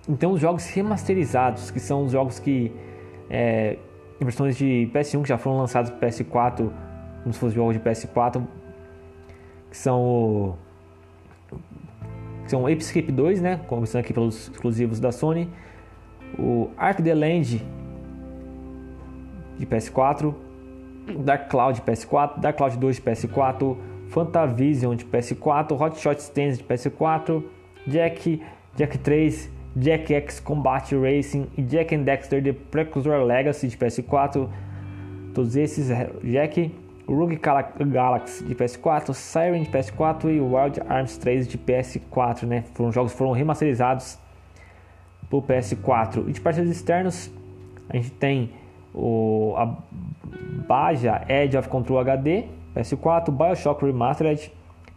Então 0.09 0.31
os 0.31 0.41
jogos 0.41 0.67
remasterizados, 0.69 1.69
que 1.69 1.79
são 1.79 2.05
os 2.05 2.11
jogos 2.11 2.39
que 2.39 2.71
é, 3.29 3.77
versões 4.19 4.57
de 4.57 4.89
PS1 4.93 5.21
que 5.21 5.29
já 5.29 5.37
foram 5.37 5.57
lançados 5.57 5.91
para 5.91 6.09
PS4, 6.09 6.69
como 7.23 7.33
se 7.33 7.39
fossem 7.39 7.55
jogos 7.55 7.75
de 7.75 7.81
PS4, 7.81 8.43
que 9.69 9.77
são 9.77 10.57
que 12.43 12.51
são 12.51 12.69
Escape 12.69 13.11
2, 13.11 13.41
né, 13.41 13.59
começando 13.67 13.99
aqui 13.99 14.13
pelos 14.13 14.47
exclusivos 14.47 15.01
da 15.01 15.11
Sony, 15.11 15.49
o 16.39 16.69
Ark 16.77 17.03
the 17.03 17.13
Land 17.13 17.61
de 19.57 19.65
PS4, 19.65 20.33
Dark 21.19 21.49
Cloud 21.49 21.75
de 21.75 21.81
PS4, 21.81 22.39
Dark 22.39 22.57
Cloud 22.57 22.77
2 22.77 22.95
de 22.97 23.01
PS4, 23.01 23.77
Fantavision 24.09 24.95
de 24.95 25.05
PS4, 25.05 25.79
Hot 25.79 25.99
Shot 25.99 26.15
de 26.33 26.63
PS4, 26.63 27.43
Jack, 27.87 28.41
Jack 28.75 28.97
3, 28.97 29.51
Jack 29.75 30.13
X 30.13 30.39
Combat 30.39 30.83
Racing 30.91 31.47
e 31.57 31.61
Jack 31.61 31.93
and 31.93 32.03
Dexter 32.03 32.41
The 32.43 32.53
Precursor 32.53 33.23
Legacy 33.23 33.67
de 33.67 33.77
PS4. 33.77 34.49
Todos 35.33 35.55
esses, 35.55 35.89
Jack, 36.23 36.71
Rogue 37.07 37.39
Galaxy 37.39 38.43
de 38.43 38.55
PS4, 38.55 39.13
Siren 39.13 39.63
de 39.63 39.69
PS4 39.69 40.25
e 40.25 40.41
Wild 40.41 40.81
Arms 40.89 41.17
3 41.17 41.47
de 41.47 41.57
PS4, 41.57 42.43
né? 42.43 42.63
Foram 42.73 42.91
jogos 42.91 43.13
foram 43.13 43.31
remasterizados 43.31 44.17
para 45.29 45.37
o 45.37 45.41
PS4. 45.41 46.27
E 46.27 46.33
de 46.33 46.41
parceiros 46.41 46.71
externos, 46.71 47.31
a 47.89 47.95
gente 47.95 48.11
tem 48.11 48.51
o 48.97 49.53
a 49.55 49.77
Baja 50.67 51.23
Edge 51.29 51.55
of 51.55 51.69
Control 51.69 52.03
HD, 52.03 52.45
PS4, 52.75 53.29
BioShock 53.29 53.81
Remastered, 53.83 54.51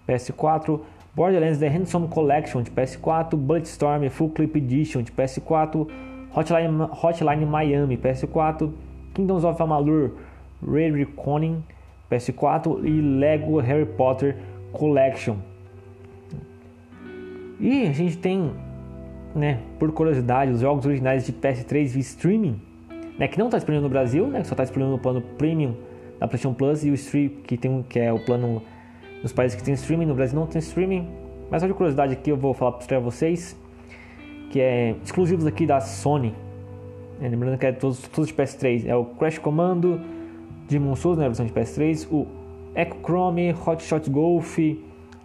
PS4, 0.09 0.81
Borderlands 1.15 1.59
The 1.59 1.69
Handsome 1.69 2.09
Collection 2.09 2.63
de 2.63 2.71
PS4, 2.71 3.37
Bulletstorm 3.37 4.09
Full 4.09 4.31
Clip 4.31 4.57
Edition 4.57 5.03
de 5.03 5.13
PS4, 5.13 5.87
Hotline, 6.35 6.89
Hotline 6.91 7.47
Miami 7.47 7.97
PS4, 7.97 8.73
Kingdoms 9.15 9.45
of 9.45 9.61
Amalur 9.63 10.13
Ray 10.67 10.91
Reckoning 10.91 11.63
PS4 12.11 12.85
e 12.85 13.01
Lego 13.01 13.61
Harry 13.61 13.87
Potter 13.87 14.37
Collection. 14.73 15.37
E 17.59 17.87
a 17.87 17.93
gente 17.93 18.17
tem, 18.17 18.53
né, 19.35 19.61
por 19.79 19.93
curiosidade, 19.93 20.51
os 20.51 20.61
jogos 20.61 20.87
originais 20.87 21.27
de 21.27 21.33
PS3 21.33 21.89
via 21.89 22.01
streaming, 22.01 22.61
né, 23.21 23.29
que 23.29 23.39
não 23.39 23.47
está 23.47 23.59
disponível 23.59 23.83
no 23.83 23.91
Brasil, 23.91 24.27
né, 24.27 24.41
que 24.41 24.47
só 24.47 24.55
está 24.55 24.65
disponível 24.65 24.93
no 24.93 24.99
plano 24.99 25.21
Premium 25.21 25.75
da 26.19 26.27
PlayStation 26.27 26.55
Plus 26.55 26.85
e 26.85 26.91
o 26.91 26.95
Stream, 26.95 27.29
que, 27.45 27.57
tem, 27.59 27.85
que 27.87 27.99
é 27.99 28.11
o 28.11 28.19
plano 28.19 28.63
nos 29.23 29.31
países 29.33 29.57
que 29.57 29.63
tem 29.63 29.75
streaming, 29.75 30.07
no 30.07 30.15
Brasil 30.15 30.39
não 30.39 30.47
tem 30.47 30.59
streaming. 30.59 31.07
Mas 31.51 31.61
só 31.61 31.69
de 31.69 31.75
curiosidade 31.75 32.15
aqui 32.15 32.31
eu 32.31 32.37
vou 32.37 32.55
falar 32.55 32.73
para 32.73 32.99
vocês 32.99 33.59
que 34.51 34.59
é 34.59 34.95
exclusivos 35.05 35.47
aqui 35.47 35.67
da 35.67 35.81
Sony. 35.81 36.35
É, 37.21 37.29
lembrando 37.29 37.59
que 37.59 37.67
é 37.67 37.73
todos, 37.73 38.01
todos 38.09 38.29
de 38.29 38.35
PS3. 38.35 38.87
É 38.87 38.97
o 38.97 39.05
Crash 39.05 39.39
Commando, 39.39 40.01
Demon 40.67 40.97
Souls, 40.97 41.19
né, 41.19 41.27
versão 41.27 41.45
de 41.45 41.53
PS3, 41.53 42.09
o 42.11 42.27
Echo 42.75 42.97
Chrome, 43.03 43.55
Hot 43.67 43.83
Shot 43.83 44.09
Golf, 44.09 44.59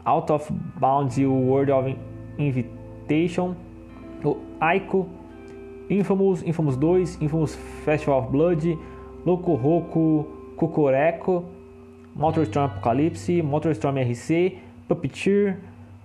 Out 0.04 0.32
of 0.32 0.52
Bounds 0.80 1.18
e 1.18 1.26
o 1.26 1.34
World 1.34 1.72
of 1.72 1.98
Invitation, 2.38 3.56
o 4.24 4.38
Aiko, 4.60 5.08
Infamous, 5.90 6.42
Infamous 6.44 6.78
2, 6.78 7.22
Infamous 7.22 7.56
Festival 7.84 8.20
of 8.20 8.32
Blood, 8.32 8.78
Loco 9.26 9.56
Roco, 9.56 10.26
Kokoreko, 10.58 11.46
MotorStorm 12.18 12.66
Apocalypse, 12.66 13.42
MotorStorm 13.42 13.98
RC, 14.00 14.58
Puppeteer, 14.88 15.58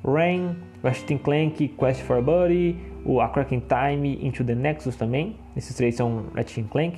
Rain, 0.05 0.57
Ratchet 0.83 1.23
Clank, 1.23 1.69
Quest 1.79 2.03
for 2.03 2.23
Buddy, 2.23 2.77
o 3.05 3.21
A 3.21 3.29
Cracking 3.29 3.63
Time, 3.63 4.19
Into 4.23 4.45
the 4.45 4.55
Nexus 4.55 4.97
também. 4.97 5.37
Esses 5.57 5.77
três 5.77 5.95
são 5.95 6.25
Ratchet 6.35 6.65
Clank. 6.71 6.97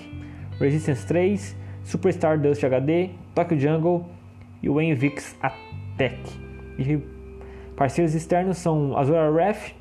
Resistance 0.59 1.07
3, 1.07 1.57
Superstar 1.85 2.39
Dust 2.39 2.63
HD, 2.63 3.11
Tokyo 3.35 3.59
Jungle 3.59 4.07
e 4.63 4.69
o 4.69 4.81
Envix 4.81 5.37
Attack. 5.43 6.19
E 6.79 6.99
parceiros 7.77 8.15
externos 8.15 8.59
são 8.59 8.97
Azura 8.97 9.33
Ref, 9.33 9.73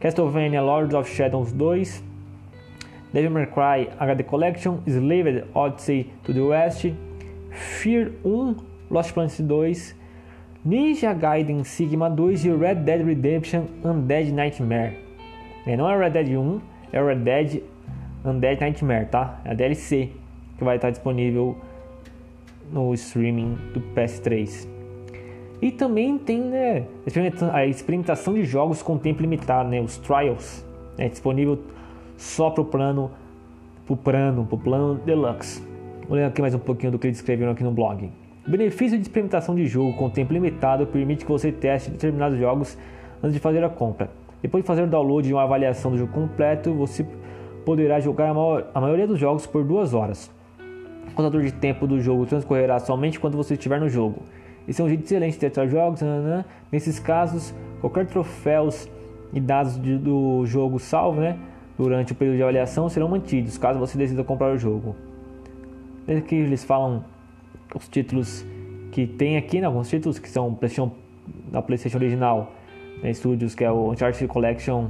Castlevania 0.00 0.60
Lords 0.60 0.94
of 0.94 1.08
Shadows 1.08 1.52
2, 1.52 2.07
Devil 3.12 3.30
May 3.30 3.46
Cry 3.46 3.88
HD 3.98 4.26
Collection, 4.26 4.82
Slaved 4.86 5.44
Odyssey 5.54 6.10
to 6.24 6.32
the 6.32 6.40
West, 6.40 6.86
Fear 7.50 8.12
1, 8.22 8.56
Lost 8.90 9.14
Planet 9.14 9.40
2, 9.40 9.94
Ninja 10.66 11.14
Gaiden 11.14 11.64
Sigma 11.64 12.10
2 12.10 12.44
e 12.44 12.50
Red 12.50 12.74
Dead 12.76 13.04
Redemption 13.04 13.66
Undead 13.84 14.32
Nightmare. 14.32 14.98
É, 15.66 15.76
não 15.76 15.88
é 15.90 15.98
Red 15.98 16.10
Dead 16.10 16.36
1, 16.36 16.60
é 16.92 17.02
Red 17.02 17.16
Dead 17.16 17.62
Undead 18.24 18.60
Nightmare, 18.60 19.06
tá? 19.06 19.40
É 19.44 19.52
a 19.52 19.54
DLC 19.54 20.10
que 20.58 20.64
vai 20.64 20.76
estar 20.76 20.90
disponível 20.90 21.56
no 22.70 22.92
streaming 22.94 23.56
do 23.72 23.80
PS3. 23.94 24.68
E 25.60 25.70
também 25.72 26.18
tem 26.18 26.40
né, 26.40 26.84
a 27.52 27.66
experimentação 27.66 28.34
de 28.34 28.44
jogos 28.44 28.82
com 28.82 28.96
tempo 28.96 29.22
limitado, 29.22 29.68
né, 29.68 29.80
os 29.80 29.96
Trials, 29.98 30.64
né, 30.96 31.08
disponível 31.08 31.58
só 32.18 32.50
para 32.50 32.60
o 32.60 32.64
plano, 32.64 33.10
pro 33.86 33.96
plano, 33.96 34.44
pro 34.44 34.58
plano 34.58 34.96
Deluxe. 34.96 35.62
Vou 36.06 36.18
ler 36.18 36.24
aqui 36.24 36.42
mais 36.42 36.52
um 36.52 36.58
pouquinho 36.58 36.92
do 36.92 36.98
que 36.98 37.06
eles 37.06 37.18
escreveram 37.18 37.52
aqui 37.52 37.62
no 37.62 37.70
blog. 37.70 38.10
O 38.46 38.50
benefício 38.50 38.98
de 38.98 39.02
experimentação 39.02 39.54
de 39.54 39.66
jogo 39.66 39.96
com 39.96 40.10
tempo 40.10 40.32
limitado 40.32 40.86
permite 40.86 41.24
que 41.24 41.30
você 41.30 41.52
teste 41.52 41.90
determinados 41.90 42.38
jogos 42.38 42.76
antes 43.22 43.34
de 43.34 43.38
fazer 43.38 43.62
a 43.62 43.68
compra. 43.68 44.10
Depois 44.42 44.64
de 44.64 44.66
fazer 44.66 44.82
o 44.82 44.86
download 44.86 45.28
e 45.28 45.32
uma 45.32 45.44
avaliação 45.44 45.92
do 45.92 45.98
jogo 45.98 46.12
completo, 46.12 46.74
você 46.74 47.06
poderá 47.64 48.00
jogar 48.00 48.34
a 48.74 48.80
maioria 48.80 49.06
dos 49.06 49.18
jogos 49.18 49.46
por 49.46 49.62
duas 49.64 49.94
horas. 49.94 50.30
O 51.08 51.14
contador 51.14 51.42
de 51.42 51.52
tempo 51.52 51.86
do 51.86 52.00
jogo 52.00 52.26
transcorrerá 52.26 52.80
somente 52.80 53.20
quando 53.20 53.36
você 53.36 53.54
estiver 53.54 53.78
no 53.78 53.88
jogo. 53.88 54.22
Esse 54.66 54.80
é 54.80 54.84
um 54.84 54.88
jeito 54.88 55.04
excelente 55.04 55.34
de 55.34 55.40
testar 55.40 55.66
jogos. 55.68 56.00
Nesses 56.72 56.98
casos, 56.98 57.54
qualquer 57.80 58.06
troféus 58.06 58.88
e 59.32 59.40
dados 59.40 59.80
de, 59.80 59.96
do 59.96 60.44
jogo 60.46 60.78
salvo 60.78 61.20
né, 61.20 61.38
durante 61.78 62.12
o 62.12 62.14
período 62.14 62.36
de 62.36 62.42
avaliação 62.42 62.88
serão 62.88 63.08
mantidos, 63.08 63.56
caso 63.56 63.78
você 63.78 63.96
decida 63.96 64.24
comprar 64.24 64.52
o 64.52 64.58
jogo. 64.58 64.96
Aqui 66.08 66.34
eles 66.34 66.64
falam 66.64 67.04
os 67.74 67.88
títulos 67.88 68.44
que 68.90 69.06
tem 69.06 69.36
aqui, 69.36 69.60
né, 69.60 69.66
alguns 69.66 69.88
títulos 69.88 70.18
que 70.18 70.28
são 70.28 70.52
PlayStation, 70.52 70.90
da 71.52 71.62
PlayStation 71.62 71.98
original, 71.98 72.52
né, 73.02 73.12
Studios, 73.12 73.54
que 73.54 73.64
é 73.64 73.70
o 73.70 73.92
Uncharted 73.92 74.26
Collection, 74.26 74.88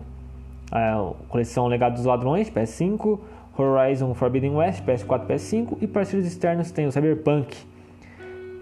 a 0.72 1.12
coleção 1.28 1.66
Legado 1.66 1.94
dos 1.94 2.06
Ladrões, 2.06 2.48
PS5, 2.48 3.18
Horizon 3.56 4.14
Forbidden 4.14 4.54
West, 4.54 4.82
PS4, 4.84 5.26
PS5 5.26 5.78
e 5.82 5.86
parceiros 5.86 6.26
externos 6.26 6.70
tem 6.70 6.86
o 6.86 6.92
Cyberpunk 6.92 7.56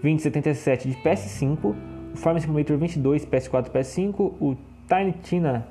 2077 0.01 0.89
de 0.89 0.95
PS5, 0.97 1.75
o 2.13 2.17
Farm 2.17 2.37
Simulator 2.39 2.77
22, 2.77 3.25
PS4, 3.25 3.69
PS5, 3.69 4.19
o 4.19 4.57
Tiny 4.87 5.13
Tina 5.21 5.67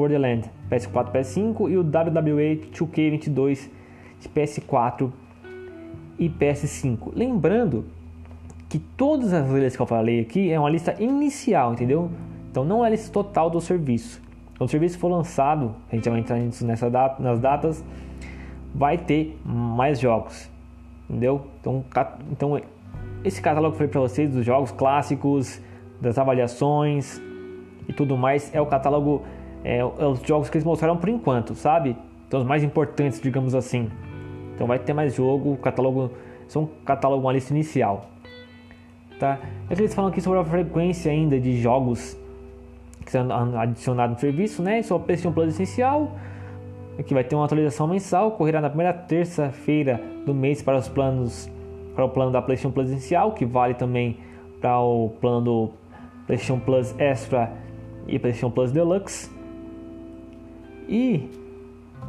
Wonderland, 0.00 0.50
PS4, 0.70 1.12
PS5 1.12 1.70
e 1.70 1.76
o 1.76 1.80
WWE 1.80 2.70
2K22 2.72 3.68
de 4.20 4.28
PS4 4.28 5.10
e 6.18 6.28
PS5. 6.28 7.12
Lembrando 7.14 7.84
que 8.68 8.78
todas 8.78 9.32
as 9.32 9.48
listas 9.50 9.76
que 9.76 9.82
eu 9.82 9.86
falei 9.86 10.20
aqui 10.20 10.50
é 10.50 10.58
uma 10.58 10.68
lista 10.68 10.94
inicial, 11.02 11.72
entendeu? 11.72 12.10
Então 12.50 12.64
não 12.64 12.84
é 12.84 12.88
a 12.88 12.90
lista 12.90 13.10
total 13.10 13.48
do 13.48 13.60
serviço. 13.60 14.20
Quando 14.56 14.68
o 14.68 14.70
serviço 14.70 14.98
for 14.98 15.08
lançado, 15.08 15.74
a 15.90 15.94
gente 15.94 16.08
vai 16.08 16.18
entrar 16.18 16.36
nisso 16.38 16.66
nessa 16.66 16.90
data, 16.90 17.22
nas 17.22 17.38
datas, 17.38 17.84
vai 18.74 18.98
ter 18.98 19.38
mais 19.44 20.00
jogos, 20.00 20.50
entendeu? 21.08 21.46
Então, 21.60 21.84
então 22.30 22.60
esse 23.24 23.40
catálogo 23.40 23.70
que 23.70 23.74
eu 23.74 23.78
falei 23.78 23.90
para 23.92 24.00
vocês 24.00 24.30
dos 24.30 24.44
jogos 24.44 24.70
clássicos, 24.72 25.60
das 26.00 26.18
avaliações 26.18 27.20
e 27.88 27.92
tudo 27.92 28.16
mais 28.16 28.54
é 28.54 28.60
o 28.60 28.66
catálogo, 28.66 29.22
é, 29.64 29.84
os 29.84 30.20
jogos 30.20 30.48
que 30.48 30.56
eles 30.56 30.64
mostraram 30.64 30.96
por 30.96 31.08
enquanto, 31.08 31.54
sabe? 31.54 31.96
Então 32.26 32.40
os 32.40 32.46
mais 32.46 32.62
importantes, 32.62 33.20
digamos 33.20 33.54
assim. 33.54 33.90
Então 34.54 34.66
vai 34.66 34.78
ter 34.78 34.92
mais 34.92 35.14
jogo, 35.14 35.56
catálogo, 35.56 36.10
são 36.46 36.62
um 36.62 36.68
catálogo, 36.84 37.22
uma 37.22 37.32
lista 37.32 37.52
inicial. 37.52 38.10
Tá? 39.18 39.38
É 39.68 39.74
que 39.74 39.80
eles 39.80 39.94
falam 39.94 40.10
aqui 40.10 40.20
sobre 40.20 40.38
a 40.38 40.44
frequência 40.44 41.10
ainda 41.10 41.40
de 41.40 41.60
jogos 41.60 42.16
que 43.04 43.12
são 43.12 43.26
adicionados 43.58 44.16
no 44.16 44.20
serviço, 44.20 44.62
né? 44.62 44.80
O 44.90 45.00
PlayStation 45.00 45.32
Plus 45.32 45.48
essencial, 45.54 46.12
que 47.06 47.14
vai 47.14 47.24
ter 47.24 47.34
uma 47.34 47.46
atualização 47.46 47.88
mensal, 47.88 48.28
ocorrerá 48.28 48.60
na 48.60 48.68
primeira 48.68 48.92
terça-feira 48.92 50.00
do 50.26 50.34
mês 50.34 50.60
para 50.60 50.76
os 50.76 50.88
planos 50.88 51.50
para 51.94 52.04
o 52.04 52.08
plano 52.10 52.30
da 52.30 52.40
PlayStation 52.40 52.70
Plus 52.70 52.90
essencial, 52.90 53.32
que 53.32 53.44
vale 53.44 53.74
também 53.74 54.18
para 54.60 54.78
o 54.78 55.08
plano 55.20 55.40
do 55.40 55.70
PlayStation 56.26 56.60
Plus 56.60 56.94
Extra 56.98 57.50
e 58.06 58.18
PlayStation 58.18 58.50
Plus 58.50 58.70
Deluxe. 58.70 59.37
E 60.88 61.28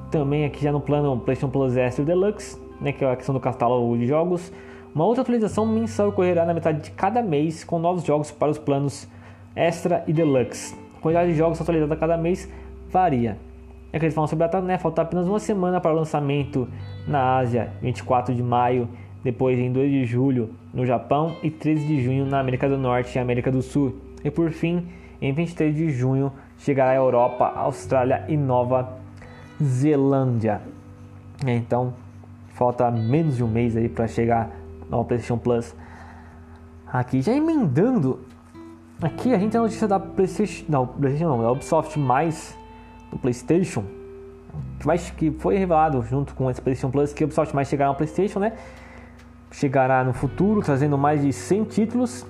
também 0.09 0.45
aqui 0.45 0.63
já 0.63 0.71
no 0.71 0.79
plano 0.79 1.19
PlayStation 1.19 1.51
Plus 1.51 1.75
Extra 1.75 2.05
Deluxe, 2.05 2.57
né, 2.79 2.91
que 2.91 3.03
é 3.03 3.11
a 3.11 3.15
questão 3.15 3.33
do 3.33 3.41
catálogo 3.41 3.97
de 3.97 4.07
jogos, 4.07 4.51
uma 4.95 5.05
outra 5.05 5.21
atualização 5.21 5.65
mensal 5.65 6.09
ocorrerá 6.09 6.45
na 6.45 6.53
metade 6.53 6.81
de 6.81 6.91
cada 6.91 7.21
mês 7.21 7.63
com 7.63 7.77
novos 7.77 8.03
jogos 8.03 8.31
para 8.31 8.49
os 8.49 8.57
planos 8.57 9.07
Extra 9.55 10.03
e 10.07 10.13
Deluxe. 10.13 10.75
A 10.97 11.01
quantidade 11.01 11.31
de 11.31 11.37
jogos 11.37 11.59
atualizada 11.61 11.93
a 11.93 11.97
cada 11.97 12.17
mês 12.17 12.49
varia. 12.89 13.37
É 13.91 13.99
que 13.99 14.05
eles 14.05 14.15
falam 14.15 14.27
sobre 14.27 14.45
a 14.45 14.47
data, 14.47 14.65
né? 14.65 14.77
Falta 14.77 15.01
apenas 15.01 15.27
uma 15.27 15.39
semana 15.39 15.81
para 15.81 15.91
o 15.91 15.95
lançamento 15.95 16.67
na 17.07 17.37
Ásia, 17.37 17.71
24 17.81 18.33
de 18.33 18.43
maio, 18.43 18.87
depois 19.23 19.59
em 19.59 19.71
2 19.71 19.91
de 19.91 20.05
julho 20.05 20.51
no 20.73 20.85
Japão 20.85 21.35
e 21.43 21.49
13 21.49 21.85
de 21.85 22.01
junho 22.01 22.25
na 22.25 22.39
América 22.39 22.69
do 22.69 22.77
Norte 22.77 23.15
e 23.15 23.19
América 23.19 23.51
do 23.51 23.61
Sul. 23.61 23.95
E 24.23 24.29
por 24.29 24.51
fim, 24.51 24.87
em 25.21 25.33
23 25.33 25.75
de 25.75 25.89
junho 25.91 26.31
chegará 26.59 26.91
a 26.91 26.95
Europa, 26.95 27.51
Austrália 27.55 28.25
e 28.27 28.37
Nova 28.37 28.97
Zelândia. 29.61 30.61
Então, 31.45 31.93
falta 32.53 32.91
menos 32.91 33.37
de 33.37 33.43
um 33.43 33.47
mês 33.47 33.75
aí 33.75 33.89
para 33.89 34.07
chegar 34.07 34.49
no 34.89 35.03
PlayStation 35.03 35.37
Plus. 35.37 35.75
Aqui 36.91 37.21
já 37.21 37.31
emendando, 37.31 38.19
aqui 39.01 39.33
a 39.33 39.37
gente 39.37 39.51
tem 39.51 39.59
a 39.59 39.63
notícia 39.63 39.87
da 39.87 39.99
PlayStation, 39.99 40.65
não, 40.67 40.87
PlayStation 40.87 41.29
não, 41.29 41.41
da 41.41 41.51
Ubisoft 41.51 41.97
mais 41.97 42.57
do 43.11 43.17
PlayStation, 43.17 43.83
que, 44.79 45.11
que 45.15 45.39
foi 45.39 45.57
revelado 45.57 46.01
junto 46.03 46.33
com 46.33 46.49
esse 46.49 46.61
PlayStation 46.61 46.91
Plus 46.91 47.13
que 47.13 47.23
a 47.23 47.25
Ubisoft 47.25 47.55
mais 47.55 47.67
chegará 47.67 47.91
no 47.91 47.95
PlayStation, 47.95 48.39
né? 48.39 48.53
Chegará 49.51 50.03
no 50.03 50.13
futuro 50.13 50.61
trazendo 50.61 50.97
mais 50.97 51.21
de 51.21 51.31
100 51.31 51.63
títulos 51.65 52.25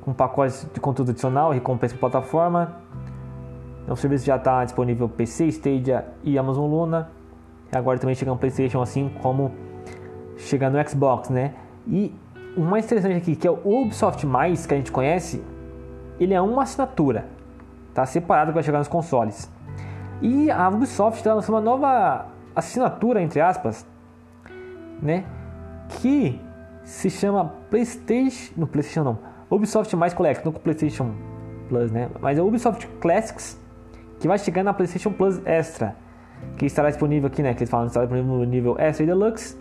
com 0.00 0.12
pacotes 0.12 0.66
de 0.72 0.80
conteúdo 0.80 1.10
adicional, 1.10 1.52
recompensa 1.52 1.94
para 1.94 2.08
plataforma. 2.08 2.87
O 3.88 3.96
serviço 3.96 4.26
já 4.26 4.36
está 4.36 4.64
disponível 4.64 5.08
PC, 5.08 5.46
Stadia 5.46 6.06
e 6.22 6.38
Amazon 6.38 6.70
Luna. 6.70 7.10
Agora 7.72 7.98
também 7.98 8.14
chega 8.14 8.30
no 8.30 8.36
PlayStation, 8.36 8.80
assim 8.82 9.10
como 9.22 9.52
chega 10.36 10.68
no 10.70 10.88
Xbox, 10.88 11.30
né? 11.30 11.54
E 11.86 12.14
o 12.56 12.60
mais 12.60 12.84
interessante 12.84 13.16
aqui, 13.16 13.36
que 13.36 13.46
é 13.46 13.50
o 13.50 13.60
Ubisoft 13.64 14.26
que 14.66 14.74
a 14.74 14.76
gente 14.76 14.92
conhece, 14.92 15.42
ele 16.18 16.34
é 16.34 16.40
uma 16.40 16.62
assinatura, 16.62 17.26
tá 17.94 18.04
separado 18.04 18.52
vai 18.52 18.62
chegar 18.62 18.78
nos 18.78 18.88
consoles. 18.88 19.50
E 20.20 20.50
a 20.50 20.68
Ubisoft 20.68 21.18
está 21.18 21.32
lançando 21.32 21.54
uma 21.54 21.60
nova 21.60 22.26
assinatura, 22.54 23.22
entre 23.22 23.40
aspas, 23.40 23.86
né? 25.00 25.24
Que 25.88 26.40
se 26.82 27.08
chama 27.08 27.52
PlayStation. 27.70 28.52
No 28.56 28.66
PlayStation 28.66 29.04
não. 29.04 29.18
Ubisoft 29.50 29.94
mais 29.96 30.12
Collection, 30.12 30.44
não 30.44 30.52
com 30.52 30.58
PlayStation 30.58 31.12
Plus, 31.68 31.92
né? 31.92 32.10
Mas 32.20 32.38
é 32.38 32.42
Ubisoft 32.42 32.86
Classics, 33.00 33.60
que 34.20 34.28
vai 34.28 34.38
chegar 34.38 34.62
na 34.62 34.72
PlayStation 34.72 35.12
Plus 35.12 35.40
Extra, 35.46 35.96
que 36.56 36.66
estará 36.66 36.88
disponível 36.88 37.28
aqui, 37.28 37.42
né? 37.42 37.54
Que 37.54 37.60
eles 37.60 37.70
falam 37.70 37.86
que 37.86 37.90
estará 37.90 38.06
disponível 38.06 38.38
no 38.38 38.44
nível 38.44 38.76
Extra 38.78 39.04
e 39.04 39.06
Deluxe. 39.06 39.56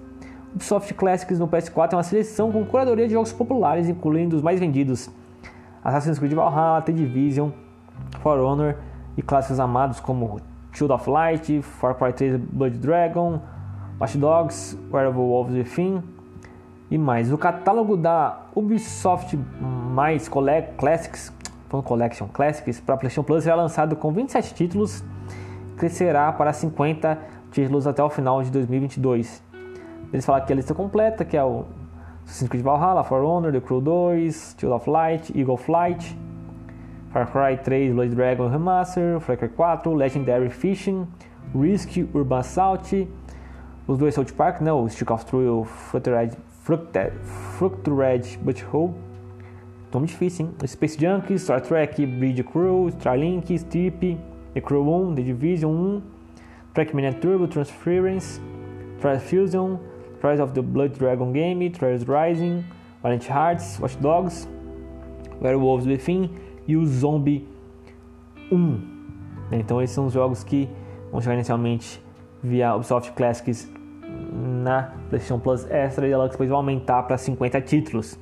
Ubisoft 0.53 0.93
Classics 0.93 1.39
no 1.39 1.47
PS4 1.47 1.93
é 1.93 1.95
uma 1.95 2.03
seleção 2.03 2.51
com 2.51 2.65
curadoria 2.65 3.07
de 3.07 3.13
jogos 3.13 3.31
populares, 3.31 3.87
incluindo 3.87 4.35
os 4.35 4.41
mais 4.41 4.59
vendidos: 4.59 5.09
Assassin's 5.83 6.17
Creed 6.17 6.33
Valhalla, 6.33 6.81
The 6.81 6.91
Division, 6.91 7.51
For 8.21 8.39
Honor 8.39 8.75
e 9.15 9.21
clássicos 9.21 9.59
amados 9.59 9.99
como 9.99 10.39
Shield 10.71 10.93
of 10.93 11.09
Light, 11.09 11.61
Far 11.61 11.95
Cry 11.95 12.13
3 12.13 12.37
Blood 12.37 12.77
Dragon, 12.77 13.41
Watch 13.99 14.17
Dogs, 14.17 14.77
Werewolf 14.91 15.17
Wolves 15.17 15.55
Within 15.55 16.03
e 16.89 16.97
mais. 16.97 17.31
O 17.31 17.37
catálogo 17.37 17.97
da 17.97 18.45
Ubisoft 18.55 19.37
mais 19.59 20.29
Classics, 20.77 21.33
Collection 21.69 22.27
Classics 22.27 22.79
para 22.79 22.97
PlayStation 22.97 23.23
Plus 23.23 23.43
será 23.43 23.55
lançado 23.55 23.95
com 23.95 24.11
27 24.11 24.53
títulos, 24.53 25.03
crescerá 25.77 26.31
para 26.31 26.53
50 26.53 27.19
títulos 27.51 27.85
até 27.85 28.03
o 28.03 28.09
final 28.09 28.41
de 28.41 28.51
2022. 28.51 29.43
Eles 30.11 30.25
falam 30.25 30.45
que 30.45 30.53
a 30.53 30.55
lista 30.55 30.73
completa, 30.73 31.25
que 31.25 31.35
é 31.35 31.43
o 31.43 31.65
Assassin's 32.25 32.49
Creed 32.49 32.63
Valhalla, 32.63 33.03
For 33.03 33.23
Honor, 33.23 33.51
The 33.51 33.59
Crew 33.59 33.81
2, 33.81 34.55
Shield 34.57 34.75
of 34.75 34.89
Light, 34.89 35.37
Eagle 35.37 35.57
Flight, 35.57 36.17
Far 37.11 37.27
Cry 37.31 37.57
3 37.57 37.93
Blood 37.93 38.15
Dragon 38.15 38.49
Remaster, 38.49 39.19
Far 39.19 39.37
Cry 39.37 39.49
4 39.49 39.93
Legendary 39.93 40.49
Fishing, 40.49 41.07
Risk 41.53 41.97
Urban 42.13 42.39
Assault, 42.39 43.07
os 43.87 43.97
dois 43.97 44.13
South 44.13 44.33
Park, 44.35 44.61
né, 44.61 44.71
o 44.71 44.87
Stick 44.89 45.09
of 45.11 45.25
Truth 45.25 45.43
e 45.43 45.47
o 45.47 45.63
Fructured 47.57 48.37
Butthole. 48.41 49.06
Tão 49.91 50.03
difícil, 50.03 50.47
hein? 50.47 50.67
Space 50.67 50.99
Junkies, 50.99 51.43
Star 51.43 51.61
Trek, 51.61 52.05
Bridge 52.05 52.43
Crew, 52.43 52.89
Starlink, 52.89 53.57
Steep, 53.57 54.17
The 54.53 54.61
Crew 54.61 54.83
1, 54.87 55.15
The 55.15 55.23
Division 55.23 55.71
1, 55.71 56.01
Trackmania 56.73 57.13
Turbo, 57.13 57.47
Transference, 57.47 58.41
Trials 58.99 59.23
Fusion, 59.23 59.79
Trials 60.19 60.39
of 60.39 60.53
the 60.53 60.61
Blood 60.61 60.97
Dragon 60.97 61.31
Game, 61.31 61.69
Trials 61.69 62.03
Rising, 62.03 62.63
Valiant 63.01 63.29
Hearts, 63.29 63.79
Watch 63.79 63.97
Dogs, 63.97 64.47
Werewolves 65.41 65.85
Within, 65.87 66.29
e 66.67 66.75
o 66.75 66.85
Zombie 66.85 67.47
1. 68.51 68.97
Então 69.51 69.81
esses 69.81 69.95
são 69.95 70.07
os 70.07 70.13
jogos 70.13 70.43
que 70.43 70.67
vão 71.11 71.21
chegar 71.21 71.35
inicialmente 71.35 72.03
via 72.43 72.75
Ubisoft 72.75 73.13
Classics 73.13 73.71
na 74.63 74.93
PlayStation 75.09 75.39
Plus 75.39 75.65
Extra 75.71 76.07
e 76.07 76.11
ela 76.11 76.27
depois 76.27 76.49
vai 76.49 76.57
aumentar 76.57 77.03
para 77.03 77.17
50 77.17 77.61
títulos. 77.61 78.19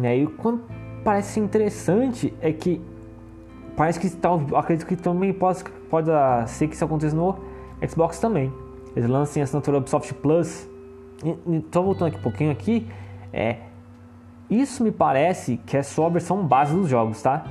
E 0.00 0.06
aí, 0.06 0.26
quando 0.26 0.62
parece 1.04 1.38
interessante 1.38 2.34
é 2.40 2.52
que 2.52 2.80
parece 3.76 4.00
que 4.00 4.08
tal, 4.10 4.40
acredito 4.54 4.86
que 4.86 4.96
também 4.96 5.32
pode, 5.32 5.62
pode 5.90 6.08
ser 6.46 6.68
que 6.68 6.74
isso 6.74 6.84
aconteça 6.84 7.14
no 7.14 7.38
Xbox 7.88 8.18
também. 8.18 8.52
Eles 8.96 9.08
lancem 9.08 9.42
a 9.42 9.44
assinatura 9.44 9.78
Ubisoft 9.78 10.14
Plus. 10.14 10.68
Estou 11.46 11.84
voltando 11.84 12.08
aqui 12.08 12.18
um 12.18 12.22
pouquinho 12.22 12.50
aqui. 12.50 12.88
É, 13.32 13.58
isso 14.48 14.82
me 14.82 14.92
parece 14.92 15.56
que 15.58 15.76
é 15.76 15.82
só 15.82 16.06
a 16.06 16.08
versão 16.08 16.46
base 16.46 16.74
dos 16.74 16.88
jogos, 16.88 17.20
tá? 17.22 17.44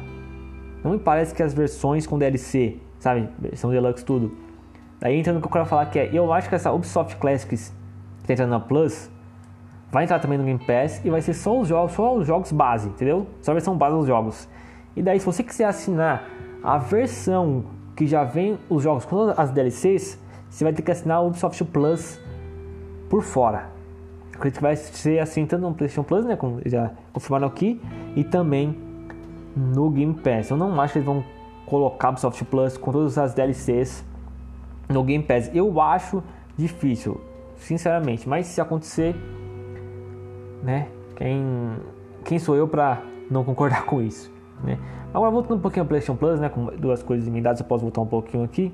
Não 0.83 0.91
me 0.91 0.99
parece 0.99 1.33
que 1.33 1.41
as 1.41 1.53
versões 1.53 2.05
com 2.05 2.17
DLC, 2.17 2.77
sabe? 2.99 3.29
Versão 3.39 3.71
deluxe 3.71 4.03
tudo. 4.03 4.37
Daí 4.99 5.17
entra 5.17 5.33
no 5.33 5.41
que 5.41 5.47
eu 5.47 5.51
quero 5.51 5.65
falar 5.65 5.85
que 5.87 5.99
é, 5.99 6.09
eu 6.13 6.31
acho 6.31 6.47
que 6.47 6.55
essa 6.55 6.71
Ubisoft 6.71 7.17
Classics 7.17 7.73
que 8.21 8.27
tá 8.27 8.33
entrando 8.33 8.51
na 8.51 8.59
Plus 8.59 9.09
vai 9.93 10.03
entrar 10.03 10.19
também 10.19 10.37
no 10.37 10.43
Game 10.43 10.59
Pass 10.59 11.01
e 11.05 11.09
vai 11.09 11.21
ser 11.21 11.33
só 11.33 11.59
os 11.59 11.67
jogos, 11.67 11.93
só 11.93 12.15
os 12.15 12.27
jogos 12.27 12.51
base, 12.51 12.89
entendeu? 12.89 13.27
Só 13.41 13.51
a 13.51 13.53
versão 13.53 13.77
base 13.77 13.95
dos 13.95 14.07
jogos. 14.07 14.49
E 14.95 15.01
daí 15.01 15.19
se 15.19 15.25
você 15.25 15.43
quiser 15.43 15.65
assinar 15.65 16.27
a 16.63 16.77
versão 16.77 17.63
que 17.95 18.07
já 18.07 18.23
vem 18.23 18.57
os 18.69 18.83
jogos 18.83 19.05
com 19.05 19.33
as 19.37 19.51
DLCs, 19.51 20.19
você 20.49 20.63
vai 20.63 20.73
ter 20.73 20.81
que 20.81 20.91
assinar 20.91 21.21
o 21.21 21.27
Ubisoft 21.27 21.63
Plus 21.65 22.19
por 23.09 23.21
fora 23.21 23.73
acredito 24.43 24.57
que 24.57 24.63
vai 24.63 24.75
ser 24.75 25.19
assim 25.19 25.45
tanto 25.45 25.61
no 25.61 25.73
PlayStation 25.73 26.03
Plus, 26.03 26.25
né? 26.25 26.35
Como 26.35 26.61
já 26.65 26.91
confirmaram 27.11 27.47
aqui, 27.47 27.79
e 28.15 28.23
também 28.23 28.77
no 29.55 29.89
Game 29.89 30.13
Pass. 30.15 30.49
Eu 30.49 30.57
não 30.57 30.79
acho 30.81 30.93
que 30.93 30.99
eles 30.99 31.05
vão 31.05 31.23
colocar 31.65 32.09
o 32.09 32.11
Ubisoft 32.11 32.43
Plus 32.45 32.77
com 32.77 32.91
todas 32.91 33.17
as 33.17 33.33
DLCs 33.33 34.03
no 34.89 35.03
Game 35.03 35.23
Pass. 35.23 35.49
Eu 35.53 35.79
acho 35.79 36.23
difícil, 36.57 37.19
sinceramente. 37.55 38.27
Mas 38.27 38.47
se 38.47 38.59
acontecer, 38.59 39.15
né? 40.63 40.87
Quem, 41.15 41.75
quem 42.25 42.39
sou 42.39 42.55
eu 42.55 42.67
para 42.67 43.03
não 43.29 43.43
concordar 43.43 43.85
com 43.85 44.01
isso, 44.01 44.31
né? 44.63 44.79
Agora 45.13 45.29
voltando 45.29 45.57
um 45.57 45.61
pouquinho 45.61 45.83
ao 45.83 45.87
PlayStation 45.87 46.15
Plus, 46.17 46.39
né? 46.39 46.49
Com 46.49 46.65
duas 46.77 47.03
coisas 47.03 47.27
emendadas, 47.27 47.59
eu 47.59 47.67
posso 47.67 47.83
voltar 47.83 48.01
um 48.01 48.07
pouquinho 48.07 48.43
aqui. 48.43 48.73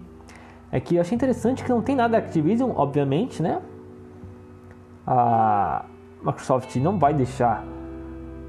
É 0.72 0.80
que 0.80 0.96
eu 0.96 1.02
achei 1.02 1.16
interessante 1.16 1.64
que 1.64 1.70
não 1.70 1.82
tem 1.82 1.96
nada 1.96 2.14
da 2.14 2.18
Activision, 2.20 2.72
obviamente, 2.76 3.42
né? 3.42 3.60
a 5.12 5.86
Microsoft 6.24 6.76
não 6.76 7.00
vai 7.00 7.16
deixar 7.16 7.66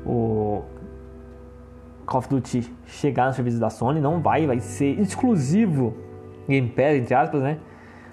o 0.04 0.62
Call 2.04 2.18
of 2.18 2.28
Duty 2.28 2.70
chegar 2.84 3.28
no 3.28 3.32
serviço 3.32 3.58
da 3.58 3.70
Sony, 3.70 3.98
não 3.98 4.20
vai, 4.20 4.46
vai 4.46 4.60
ser 4.60 5.00
exclusivo 5.00 5.94
Game 6.46 6.68
Pass, 6.68 6.96
entre 6.96 7.14
aspas, 7.14 7.42
né? 7.42 7.58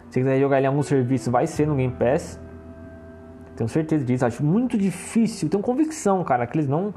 Se 0.09 0.19
quiser 0.19 0.39
jogar 0.39 0.57
ele 0.57 0.67
em 0.67 0.69
algum 0.69 0.81
serviço, 0.81 1.29
vai 1.29 1.45
ser 1.45 1.67
no 1.67 1.75
Game 1.75 1.93
Pass. 1.93 2.39
Tenho 3.57 3.67
certeza 3.67 4.05
disso. 4.05 4.23
Acho 4.23 4.45
muito 4.45 4.77
difícil, 4.77 5.49
tenho 5.49 5.63
convicção, 5.63 6.23
cara, 6.23 6.45
que 6.45 6.55
eles 6.55 6.69
não 6.69 6.93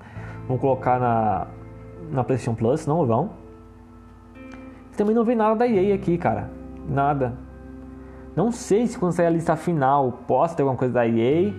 vão 0.46 0.59
colocar 0.59 1.01
na, 1.01 1.46
na 2.12 2.23
PlayStation 2.23 2.55
Plus, 2.55 2.87
não 2.87 3.07
vão. 3.07 3.31
Também 4.94 5.14
não 5.14 5.25
vem 5.25 5.35
nada 5.35 5.57
da 5.57 5.66
EA 5.66 5.94
aqui, 5.94 6.18
cara. 6.18 6.51
Nada. 6.87 7.35
Não 8.37 8.53
sei 8.53 8.87
se 8.87 8.99
quando 8.99 9.12
sair 9.12 9.27
a 9.27 9.31
lista 9.31 9.57
final 9.57 10.12
possa 10.29 10.55
ter 10.55 10.62
alguma 10.62 10.79
coisa 10.79 10.92
da 10.92 11.09
EA. 11.09 11.55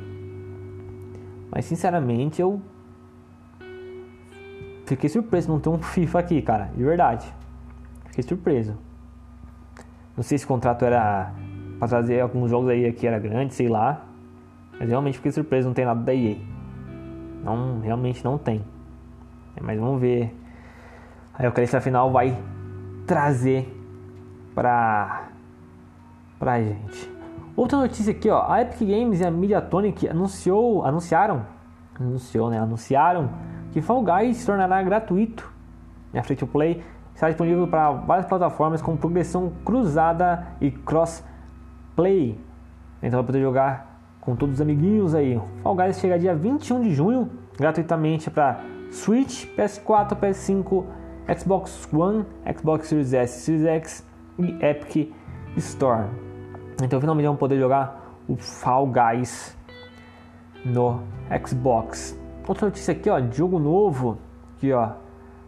Mas 1.49 1.65
sinceramente 1.65 2.39
eu 2.39 2.61
fiquei 4.85 5.09
surpreso 5.09 5.49
não 5.49 5.59
ter 5.59 5.69
um 5.69 5.79
FIFA 5.81 6.19
aqui, 6.19 6.41
cara. 6.43 6.69
De 6.75 6.83
verdade. 6.83 7.33
Fiquei 8.05 8.23
surpreso. 8.23 8.77
Não 10.15 10.23
sei 10.23 10.37
se 10.37 10.45
o 10.45 10.47
contrato 10.47 10.85
era 10.85 11.33
para 11.79 11.87
trazer 11.87 12.19
alguns 12.19 12.51
jogos 12.51 12.69
aí 12.69 12.93
que 12.93 13.07
era 13.07 13.17
grande, 13.17 13.55
sei 13.55 13.67
lá. 13.67 14.10
Mas 14.81 14.89
realmente 14.89 15.17
fiquei 15.17 15.31
surpreso, 15.31 15.67
não 15.67 15.75
tem 15.75 15.85
nada 15.85 16.01
da 16.01 16.11
EA. 16.11 16.37
Não, 17.43 17.81
realmente 17.81 18.25
não 18.25 18.35
tem. 18.35 18.65
É, 19.55 19.61
mas 19.61 19.79
vamos 19.79 20.01
ver. 20.01 20.35
Aí 21.35 21.47
o 21.47 21.53
lista 21.55 21.79
final 21.79 22.11
vai 22.11 22.35
trazer 23.05 23.71
pra, 24.55 25.27
pra 26.39 26.59
gente. 26.59 27.13
Outra 27.55 27.77
notícia 27.77 28.11
aqui, 28.11 28.27
ó. 28.27 28.51
A 28.51 28.63
Epic 28.63 28.79
Games 28.79 29.19
e 29.19 29.23
a 29.23 29.29
Mediatonic 29.29 30.09
anunciou, 30.09 30.83
anunciaram, 30.83 31.45
anunciou, 31.99 32.49
né? 32.49 32.57
Anunciaram 32.57 33.29
que 33.71 33.83
Fall 33.83 34.03
Guys 34.03 34.37
se 34.37 34.47
tornará 34.47 34.81
gratuito 34.81 35.53
na 36.11 36.23
Free 36.23 36.35
to 36.35 36.47
Play. 36.47 36.83
Está 37.13 37.27
disponível 37.27 37.67
para 37.67 37.91
várias 37.91 38.25
plataformas 38.25 38.81
com 38.81 38.97
progressão 38.97 39.53
cruzada 39.63 40.47
e 40.59 40.71
cross-play. 40.71 42.35
Então 42.99 43.19
vai 43.19 43.27
poder 43.27 43.41
jogar 43.41 43.90
com 44.21 44.35
todos 44.35 44.55
os 44.55 44.61
amiguinhos 44.61 45.13
aí. 45.15 45.41
Fall 45.63 45.75
Guys 45.75 45.99
chega 45.99 46.17
dia 46.17 46.35
21 46.35 46.81
de 46.81 46.93
junho, 46.93 47.29
gratuitamente 47.57 48.29
para 48.29 48.61
Switch, 48.91 49.47
PS4, 49.57 50.15
PS5, 50.15 50.85
Xbox 51.37 51.89
One, 51.91 52.25
Xbox 52.57 52.87
Series 52.87 53.13
S, 53.13 53.39
Series 53.41 53.65
X 53.65 54.07
e 54.37 54.63
Epic 54.63 55.11
Store. 55.57 56.05
Então 56.81 56.99
finalmente 56.99 57.25
vamos 57.25 57.39
poder 57.39 57.59
jogar 57.59 58.15
o 58.27 58.35
Fall 58.35 58.87
Guys 58.87 59.57
no 60.63 61.01
Xbox. 61.45 62.17
Outra 62.47 62.67
notícia 62.67 62.91
aqui, 62.91 63.09
ó, 63.09 63.19
jogo 63.31 63.59
novo, 63.59 64.17
aqui 64.55 64.71
ó, 64.71 64.91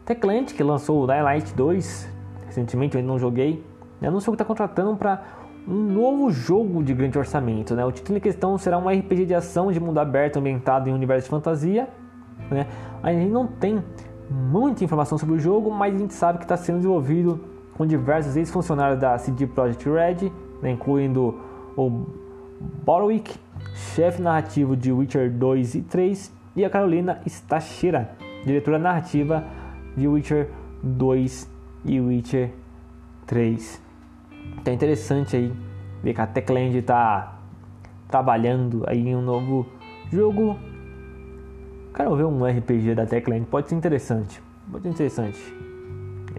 Techland 0.06 0.54
que 0.54 0.64
lançou 0.64 1.04
o 1.04 1.08
Dying 1.08 1.22
Light 1.22 1.54
2 1.54 2.14
recentemente, 2.46 2.96
eu 2.96 3.00
ainda 3.00 3.12
não 3.12 3.20
joguei, 3.20 3.66
anunciou 4.02 4.34
que 4.34 4.36
está 4.36 4.46
contratando 4.46 4.96
para 4.96 5.24
um 5.68 5.94
novo 5.94 6.32
jogo 6.32 6.84
de 6.84 6.94
grande 6.94 7.18
orçamento. 7.18 7.76
Né? 7.76 7.86
O 7.86 7.92
título 7.92 8.18
em 8.18 8.22
questão 8.22 8.58
será 8.58 8.78
um 8.78 8.88
RPG 8.88 9.26
de 9.26 9.34
ação 9.34 9.72
de 9.72 9.80
mundo 9.80 10.00
aberto 10.00 10.38
ambientado 10.38 10.90
em 10.90 10.92
um 10.92 10.96
universo 10.96 11.26
de 11.26 11.30
fantasia. 11.30 11.88
Né? 12.50 12.68
A 13.02 13.12
gente 13.12 13.32
não 13.32 13.48
tem 13.48 13.84
muita 14.30 14.84
informação 14.84 15.18
sobre 15.18 15.36
o 15.36 15.40
jogo, 15.40 15.72
mas 15.72 15.96
a 15.96 15.98
gente 15.98 16.14
sabe 16.14 16.40
que 16.40 16.46
está 16.46 16.58
sendo 16.58 16.78
desenvolvido 16.78 17.40
com 17.78 17.86
diversos 17.86 18.36
ex-funcionários 18.36 19.00
da 19.00 19.18
CD 19.18 19.48
Projekt 19.48 19.90
Red, 19.90 20.32
né? 20.62 20.72
incluindo 20.72 21.40
o 21.76 22.06
Borwick, 22.86 23.36
chefe 23.74 24.22
narrativo 24.22 24.76
de 24.76 24.92
Witcher 24.92 25.32
2 25.32 25.76
e 25.76 25.82
3, 25.82 26.34
e 26.56 26.64
a 26.64 26.70
Carolina 26.70 27.20
Stachera, 27.26 28.12
diretora 28.46 28.78
narrativa 28.78 29.44
de 29.98 30.08
Witcher 30.08 30.50
2 30.84 31.50
e 31.86 32.00
Witcher 32.00 32.52
3. 33.26 33.83
É 34.66 34.72
interessante 34.72 35.36
aí 35.36 35.54
ver 36.02 36.14
que 36.14 36.22
a 36.22 36.28
Techland 36.28 36.78
está 36.78 37.40
trabalhando 38.08 38.84
aí 38.88 39.08
em 39.08 39.16
um 39.16 39.22
novo 39.22 39.66
jogo. 40.12 40.58
Quero 41.94 42.16
ver 42.16 42.26
um 42.26 42.46
RPG 42.46 42.96
da 42.96 43.06
Techland, 43.06 43.46
pode 43.46 43.70
ser 43.70 43.76
interessante. 43.76 44.42
Pode 44.72 44.84
ser 44.84 44.90
interessante. 44.90 45.40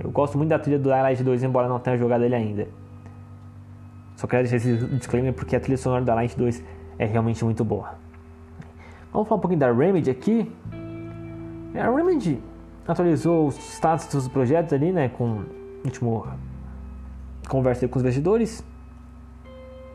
Eu 0.03 0.11
gosto 0.11 0.37
muito 0.37 0.51
da 0.51 0.59
trilha 0.59 0.79
do 0.79 0.89
Light 0.89 1.23
2, 1.23 1.43
embora 1.45 1.69
não 1.69 1.79
tenha 1.79 1.97
jogado 1.97 2.25
ele 2.25 2.35
ainda. 2.35 2.67
Só 4.17 4.27
quero 4.27 4.49
deixar 4.49 4.57
esse 4.57 4.87
disclaimer 4.87 5.33
porque 5.33 5.55
a 5.57 5.61
trilha 5.61 5.77
sonora 5.77 6.05
da 6.05 6.15
Light 6.15 6.37
2 6.37 6.63
é 6.99 7.07
realmente 7.07 7.45
muito 7.45 7.65
boa. 7.65 7.95
Vamos 9.13 9.29
falar 9.29 9.39
um 9.39 9.41
pouquinho 9.41 9.61
da 9.61 9.73
Remedy 9.73 10.11
aqui. 10.11 10.51
A 11.75 11.91
Remedy 11.91 12.41
atualizou 12.87 13.47
os 13.49 13.57
status 13.57 14.07
dos 14.09 14.29
projetos 14.29 14.73
ali, 14.73 14.93
né, 14.93 15.09
com 15.09 15.25
o 15.25 15.45
último 15.85 16.27
conversei 17.49 17.89
com 17.89 17.99
os 17.99 18.03
investidores. 18.03 18.65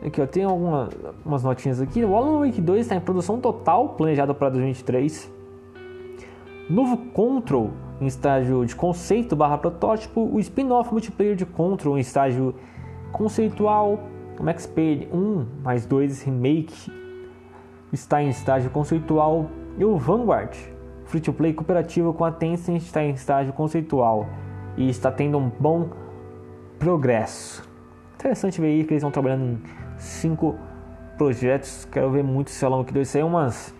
Aqui, 0.04 0.20
ó, 0.20 0.26
tem 0.26 0.44
algumas 0.44 1.42
notinhas 1.42 1.80
aqui. 1.80 2.02
O 2.04 2.16
Alan 2.16 2.46
Wake 2.46 2.60
2 2.60 2.80
está 2.80 2.94
em 2.94 3.00
produção 3.00 3.38
total, 3.38 3.90
planejado 3.90 4.34
para 4.34 4.48
2023. 4.48 5.30
Novo 6.70 6.96
Control 6.96 7.70
em 8.00 8.06
estágio 8.06 8.64
de 8.64 8.74
conceito 8.74 9.36
barra 9.36 9.58
protótipo. 9.58 10.22
O 10.32 10.40
spin-off 10.40 10.90
multiplayer 10.90 11.36
de 11.36 11.44
Control 11.44 11.98
em 11.98 12.00
estágio 12.00 12.54
conceitual. 13.12 14.00
O 14.38 14.42
Max 14.42 14.66
Payne 14.66 15.08
1 15.12 15.46
mais 15.62 15.84
2 15.84 16.22
Remake 16.22 16.90
está 17.92 18.22
em 18.22 18.30
estágio 18.30 18.70
conceitual. 18.70 19.50
E 19.76 19.84
o 19.84 19.98
Vanguard, 19.98 20.56
free 21.04 21.20
to 21.20 21.32
play 21.32 21.52
cooperativo 21.52 22.14
com 22.14 22.24
a 22.24 22.32
Tencent, 22.32 22.82
está 22.82 23.02
em 23.02 23.10
estágio 23.10 23.52
conceitual. 23.52 24.26
E 24.78 24.88
está 24.88 25.10
tendo 25.10 25.36
um 25.36 25.50
bom 25.60 25.90
progresso. 26.80 27.62
Interessante 28.14 28.60
ver 28.60 28.68
aí 28.68 28.84
que 28.84 28.94
eles 28.94 29.02
estão 29.02 29.10
trabalhando 29.10 29.44
em 29.44 29.62
cinco 29.98 30.58
projetos. 31.16 31.84
Quero 31.92 32.10
ver 32.10 32.24
muito 32.24 32.48
esse 32.48 32.64
Alan 32.64 32.78
Wake 32.78 32.92
2 32.92 33.06
sair 33.06 33.22
umas, 33.22 33.74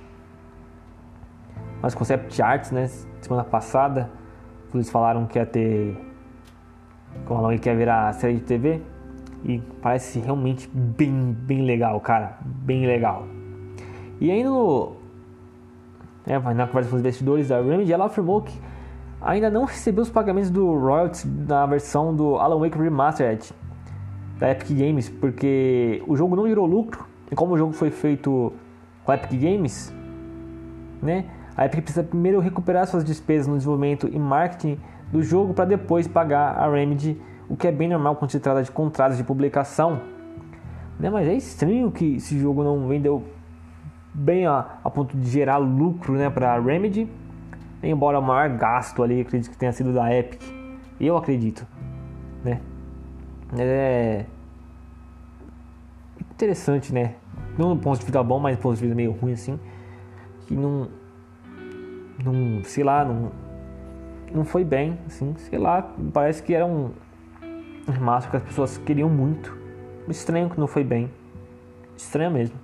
umas 1.80 1.94
concept 1.94 2.40
arts, 2.40 2.70
né? 2.70 2.86
Semana 3.22 3.42
passada, 3.42 4.10
eles 4.72 4.90
falaram 4.90 5.26
que 5.26 5.38
ia 5.38 5.46
ter. 5.46 5.96
Que 7.26 7.32
o 7.32 7.52
ia 7.52 7.74
virar 7.74 8.12
série 8.12 8.34
de 8.34 8.42
TV. 8.42 8.82
E 9.42 9.58
parece 9.80 10.20
realmente 10.20 10.68
bem, 10.68 11.32
bem 11.32 11.62
legal, 11.62 11.98
cara. 12.00 12.38
Bem 12.44 12.86
legal. 12.86 13.26
E 14.20 14.30
ainda 14.30 14.50
no. 14.50 14.96
É, 16.26 16.38
na 16.38 16.66
conversa 16.66 16.90
com 16.90 16.96
os 16.96 17.00
investidores 17.00 17.48
da 17.48 17.60
Remedy, 17.62 17.90
ela 17.90 18.04
afirmou 18.04 18.42
que 18.42 18.52
ainda 19.20 19.50
não 19.50 19.64
recebeu 19.64 20.02
os 20.02 20.10
pagamentos 20.10 20.50
do 20.50 20.78
royalties 20.78 21.26
na 21.46 21.66
versão 21.66 22.14
do 22.14 22.36
Alan 22.36 22.58
Wake 22.58 22.78
Remastered 22.78 23.52
da 24.38 24.50
Epic 24.50 24.70
Games, 24.70 25.08
porque 25.08 26.02
o 26.06 26.16
jogo 26.16 26.34
não 26.34 26.48
gerou 26.48 26.66
lucro, 26.66 27.04
e 27.30 27.34
como 27.34 27.54
o 27.54 27.58
jogo 27.58 27.72
foi 27.72 27.90
feito 27.90 28.52
com 29.04 29.12
a 29.12 29.14
Epic 29.14 29.38
Games, 29.38 29.94
né, 31.02 31.26
a 31.56 31.66
Epic 31.66 31.82
precisa 31.82 32.02
primeiro 32.02 32.40
recuperar 32.40 32.86
suas 32.86 33.04
despesas 33.04 33.46
no 33.46 33.56
desenvolvimento 33.56 34.08
e 34.10 34.18
marketing 34.18 34.78
do 35.12 35.22
jogo 35.22 35.52
para 35.52 35.66
depois 35.66 36.08
pagar 36.08 36.56
a 36.56 36.70
Remedy, 36.70 37.20
o 37.48 37.56
que 37.56 37.66
é 37.66 37.72
bem 37.72 37.88
normal 37.88 38.16
quando 38.16 38.30
se 38.30 38.40
trata 38.40 38.62
de 38.62 38.70
contratos 38.70 39.18
de 39.18 39.24
publicação. 39.24 40.00
Né, 40.98 41.10
mas 41.10 41.26
é 41.28 41.34
estranho 41.34 41.90
que 41.90 42.16
esse 42.16 42.38
jogo 42.38 42.62
não 42.62 42.86
vendeu 42.86 43.22
bem 44.12 44.46
a, 44.46 44.78
a 44.82 44.90
ponto 44.90 45.16
de 45.16 45.28
gerar 45.30 45.58
lucro 45.58 46.14
né, 46.14 46.30
para 46.30 46.54
a 46.54 46.60
Remedy 46.60 47.08
embora 47.82 48.18
o 48.18 48.22
maior 48.22 48.56
gasto 48.56 49.02
ali, 49.02 49.20
acredito 49.20 49.50
que 49.50 49.56
tenha 49.56 49.72
sido 49.72 49.92
da 49.92 50.14
Epic. 50.14 50.42
Eu 51.00 51.16
acredito, 51.16 51.66
né? 52.44 52.60
É 53.58 54.24
interessante, 56.30 56.92
né? 56.92 57.14
Não 57.58 57.70
no 57.70 57.76
ponto 57.76 57.98
de 57.98 58.04
vista 58.04 58.22
bom, 58.22 58.38
mas 58.38 58.56
no 58.56 58.62
ponto 58.62 58.76
de 58.76 58.82
vista 58.82 58.94
meio 58.94 59.12
ruim 59.12 59.32
assim, 59.32 59.58
que 60.46 60.54
não 60.54 60.88
não, 62.24 62.62
sei 62.64 62.84
lá, 62.84 63.04
não 63.04 63.32
não 64.32 64.44
foi 64.44 64.62
bem, 64.62 64.98
assim, 65.06 65.34
sei 65.38 65.58
lá, 65.58 65.82
parece 66.12 66.42
que 66.42 66.54
era 66.54 66.64
um 66.64 66.92
remaster 67.88 68.30
que 68.30 68.36
as 68.36 68.42
pessoas 68.42 68.78
queriam 68.78 69.08
muito. 69.08 69.56
Estranho 70.08 70.48
que 70.48 70.58
não 70.58 70.66
foi 70.66 70.84
bem. 70.84 71.10
Estranho 71.96 72.30
mesmo. 72.30 72.56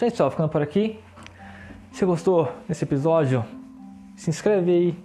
Gente, 0.00 0.16
só 0.16 0.30
ficando 0.30 0.48
por 0.48 0.62
aqui. 0.62 1.00
Se 1.90 2.04
gostou 2.04 2.48
desse 2.68 2.84
episódio, 2.84 3.44
se 4.14 4.30
inscreve 4.30 4.70
aí 4.70 4.98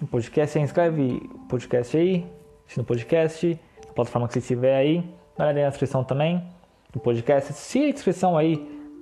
no 0.00 0.06
podcast, 0.06 0.52
se 0.54 0.58
inscreve 0.58 1.28
no 1.30 1.46
podcast 1.46 1.94
aí, 1.94 2.26
no 2.74 2.82
podcast, 2.82 3.60
na 3.86 3.92
plataforma 3.92 4.26
que 4.26 4.32
você 4.32 4.38
estiver 4.38 4.76
aí. 4.76 5.00
Dá 5.36 5.44
uma 5.44 5.50
olhada 5.50 5.60
na 5.60 5.68
descrição 5.68 6.02
também 6.02 6.42
do 6.90 6.98
podcast. 6.98 7.52
Se 7.52 7.84
a 7.84 7.92
descrição 7.92 8.34
aí 8.34 8.56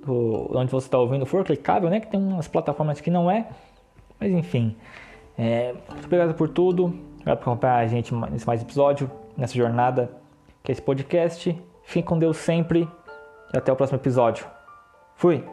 do, 0.05 0.51
onde 0.53 0.69
você 0.69 0.87
está 0.87 0.97
ouvindo 0.97 1.25
for 1.25 1.45
clicável, 1.45 1.89
né? 1.89 2.01
Que 2.01 2.07
tem 2.07 2.19
umas 2.19 2.49
plataformas 2.49 2.99
que 2.99 3.09
não 3.09 3.31
é. 3.31 3.47
Mas 4.19 4.33
enfim. 4.33 4.75
É, 5.37 5.73
muito 5.89 6.03
obrigado 6.03 6.33
por 6.33 6.49
tudo. 6.49 6.87
Obrigado 7.13 7.37
por 7.37 7.43
acompanhar 7.43 7.77
a 7.77 7.87
gente 7.87 8.13
nesse 8.13 8.45
mais 8.45 8.61
episódio, 8.61 9.09
nessa 9.37 9.53
jornada 9.53 10.11
que 10.61 10.69
é 10.69 10.73
esse 10.73 10.81
podcast. 10.81 11.57
Fique 11.83 12.05
com 12.05 12.19
Deus 12.19 12.35
sempre 12.35 12.85
e 13.53 13.57
até 13.57 13.71
o 13.71 13.75
próximo 13.77 13.97
episódio. 13.97 14.58
Fui! 15.19 15.43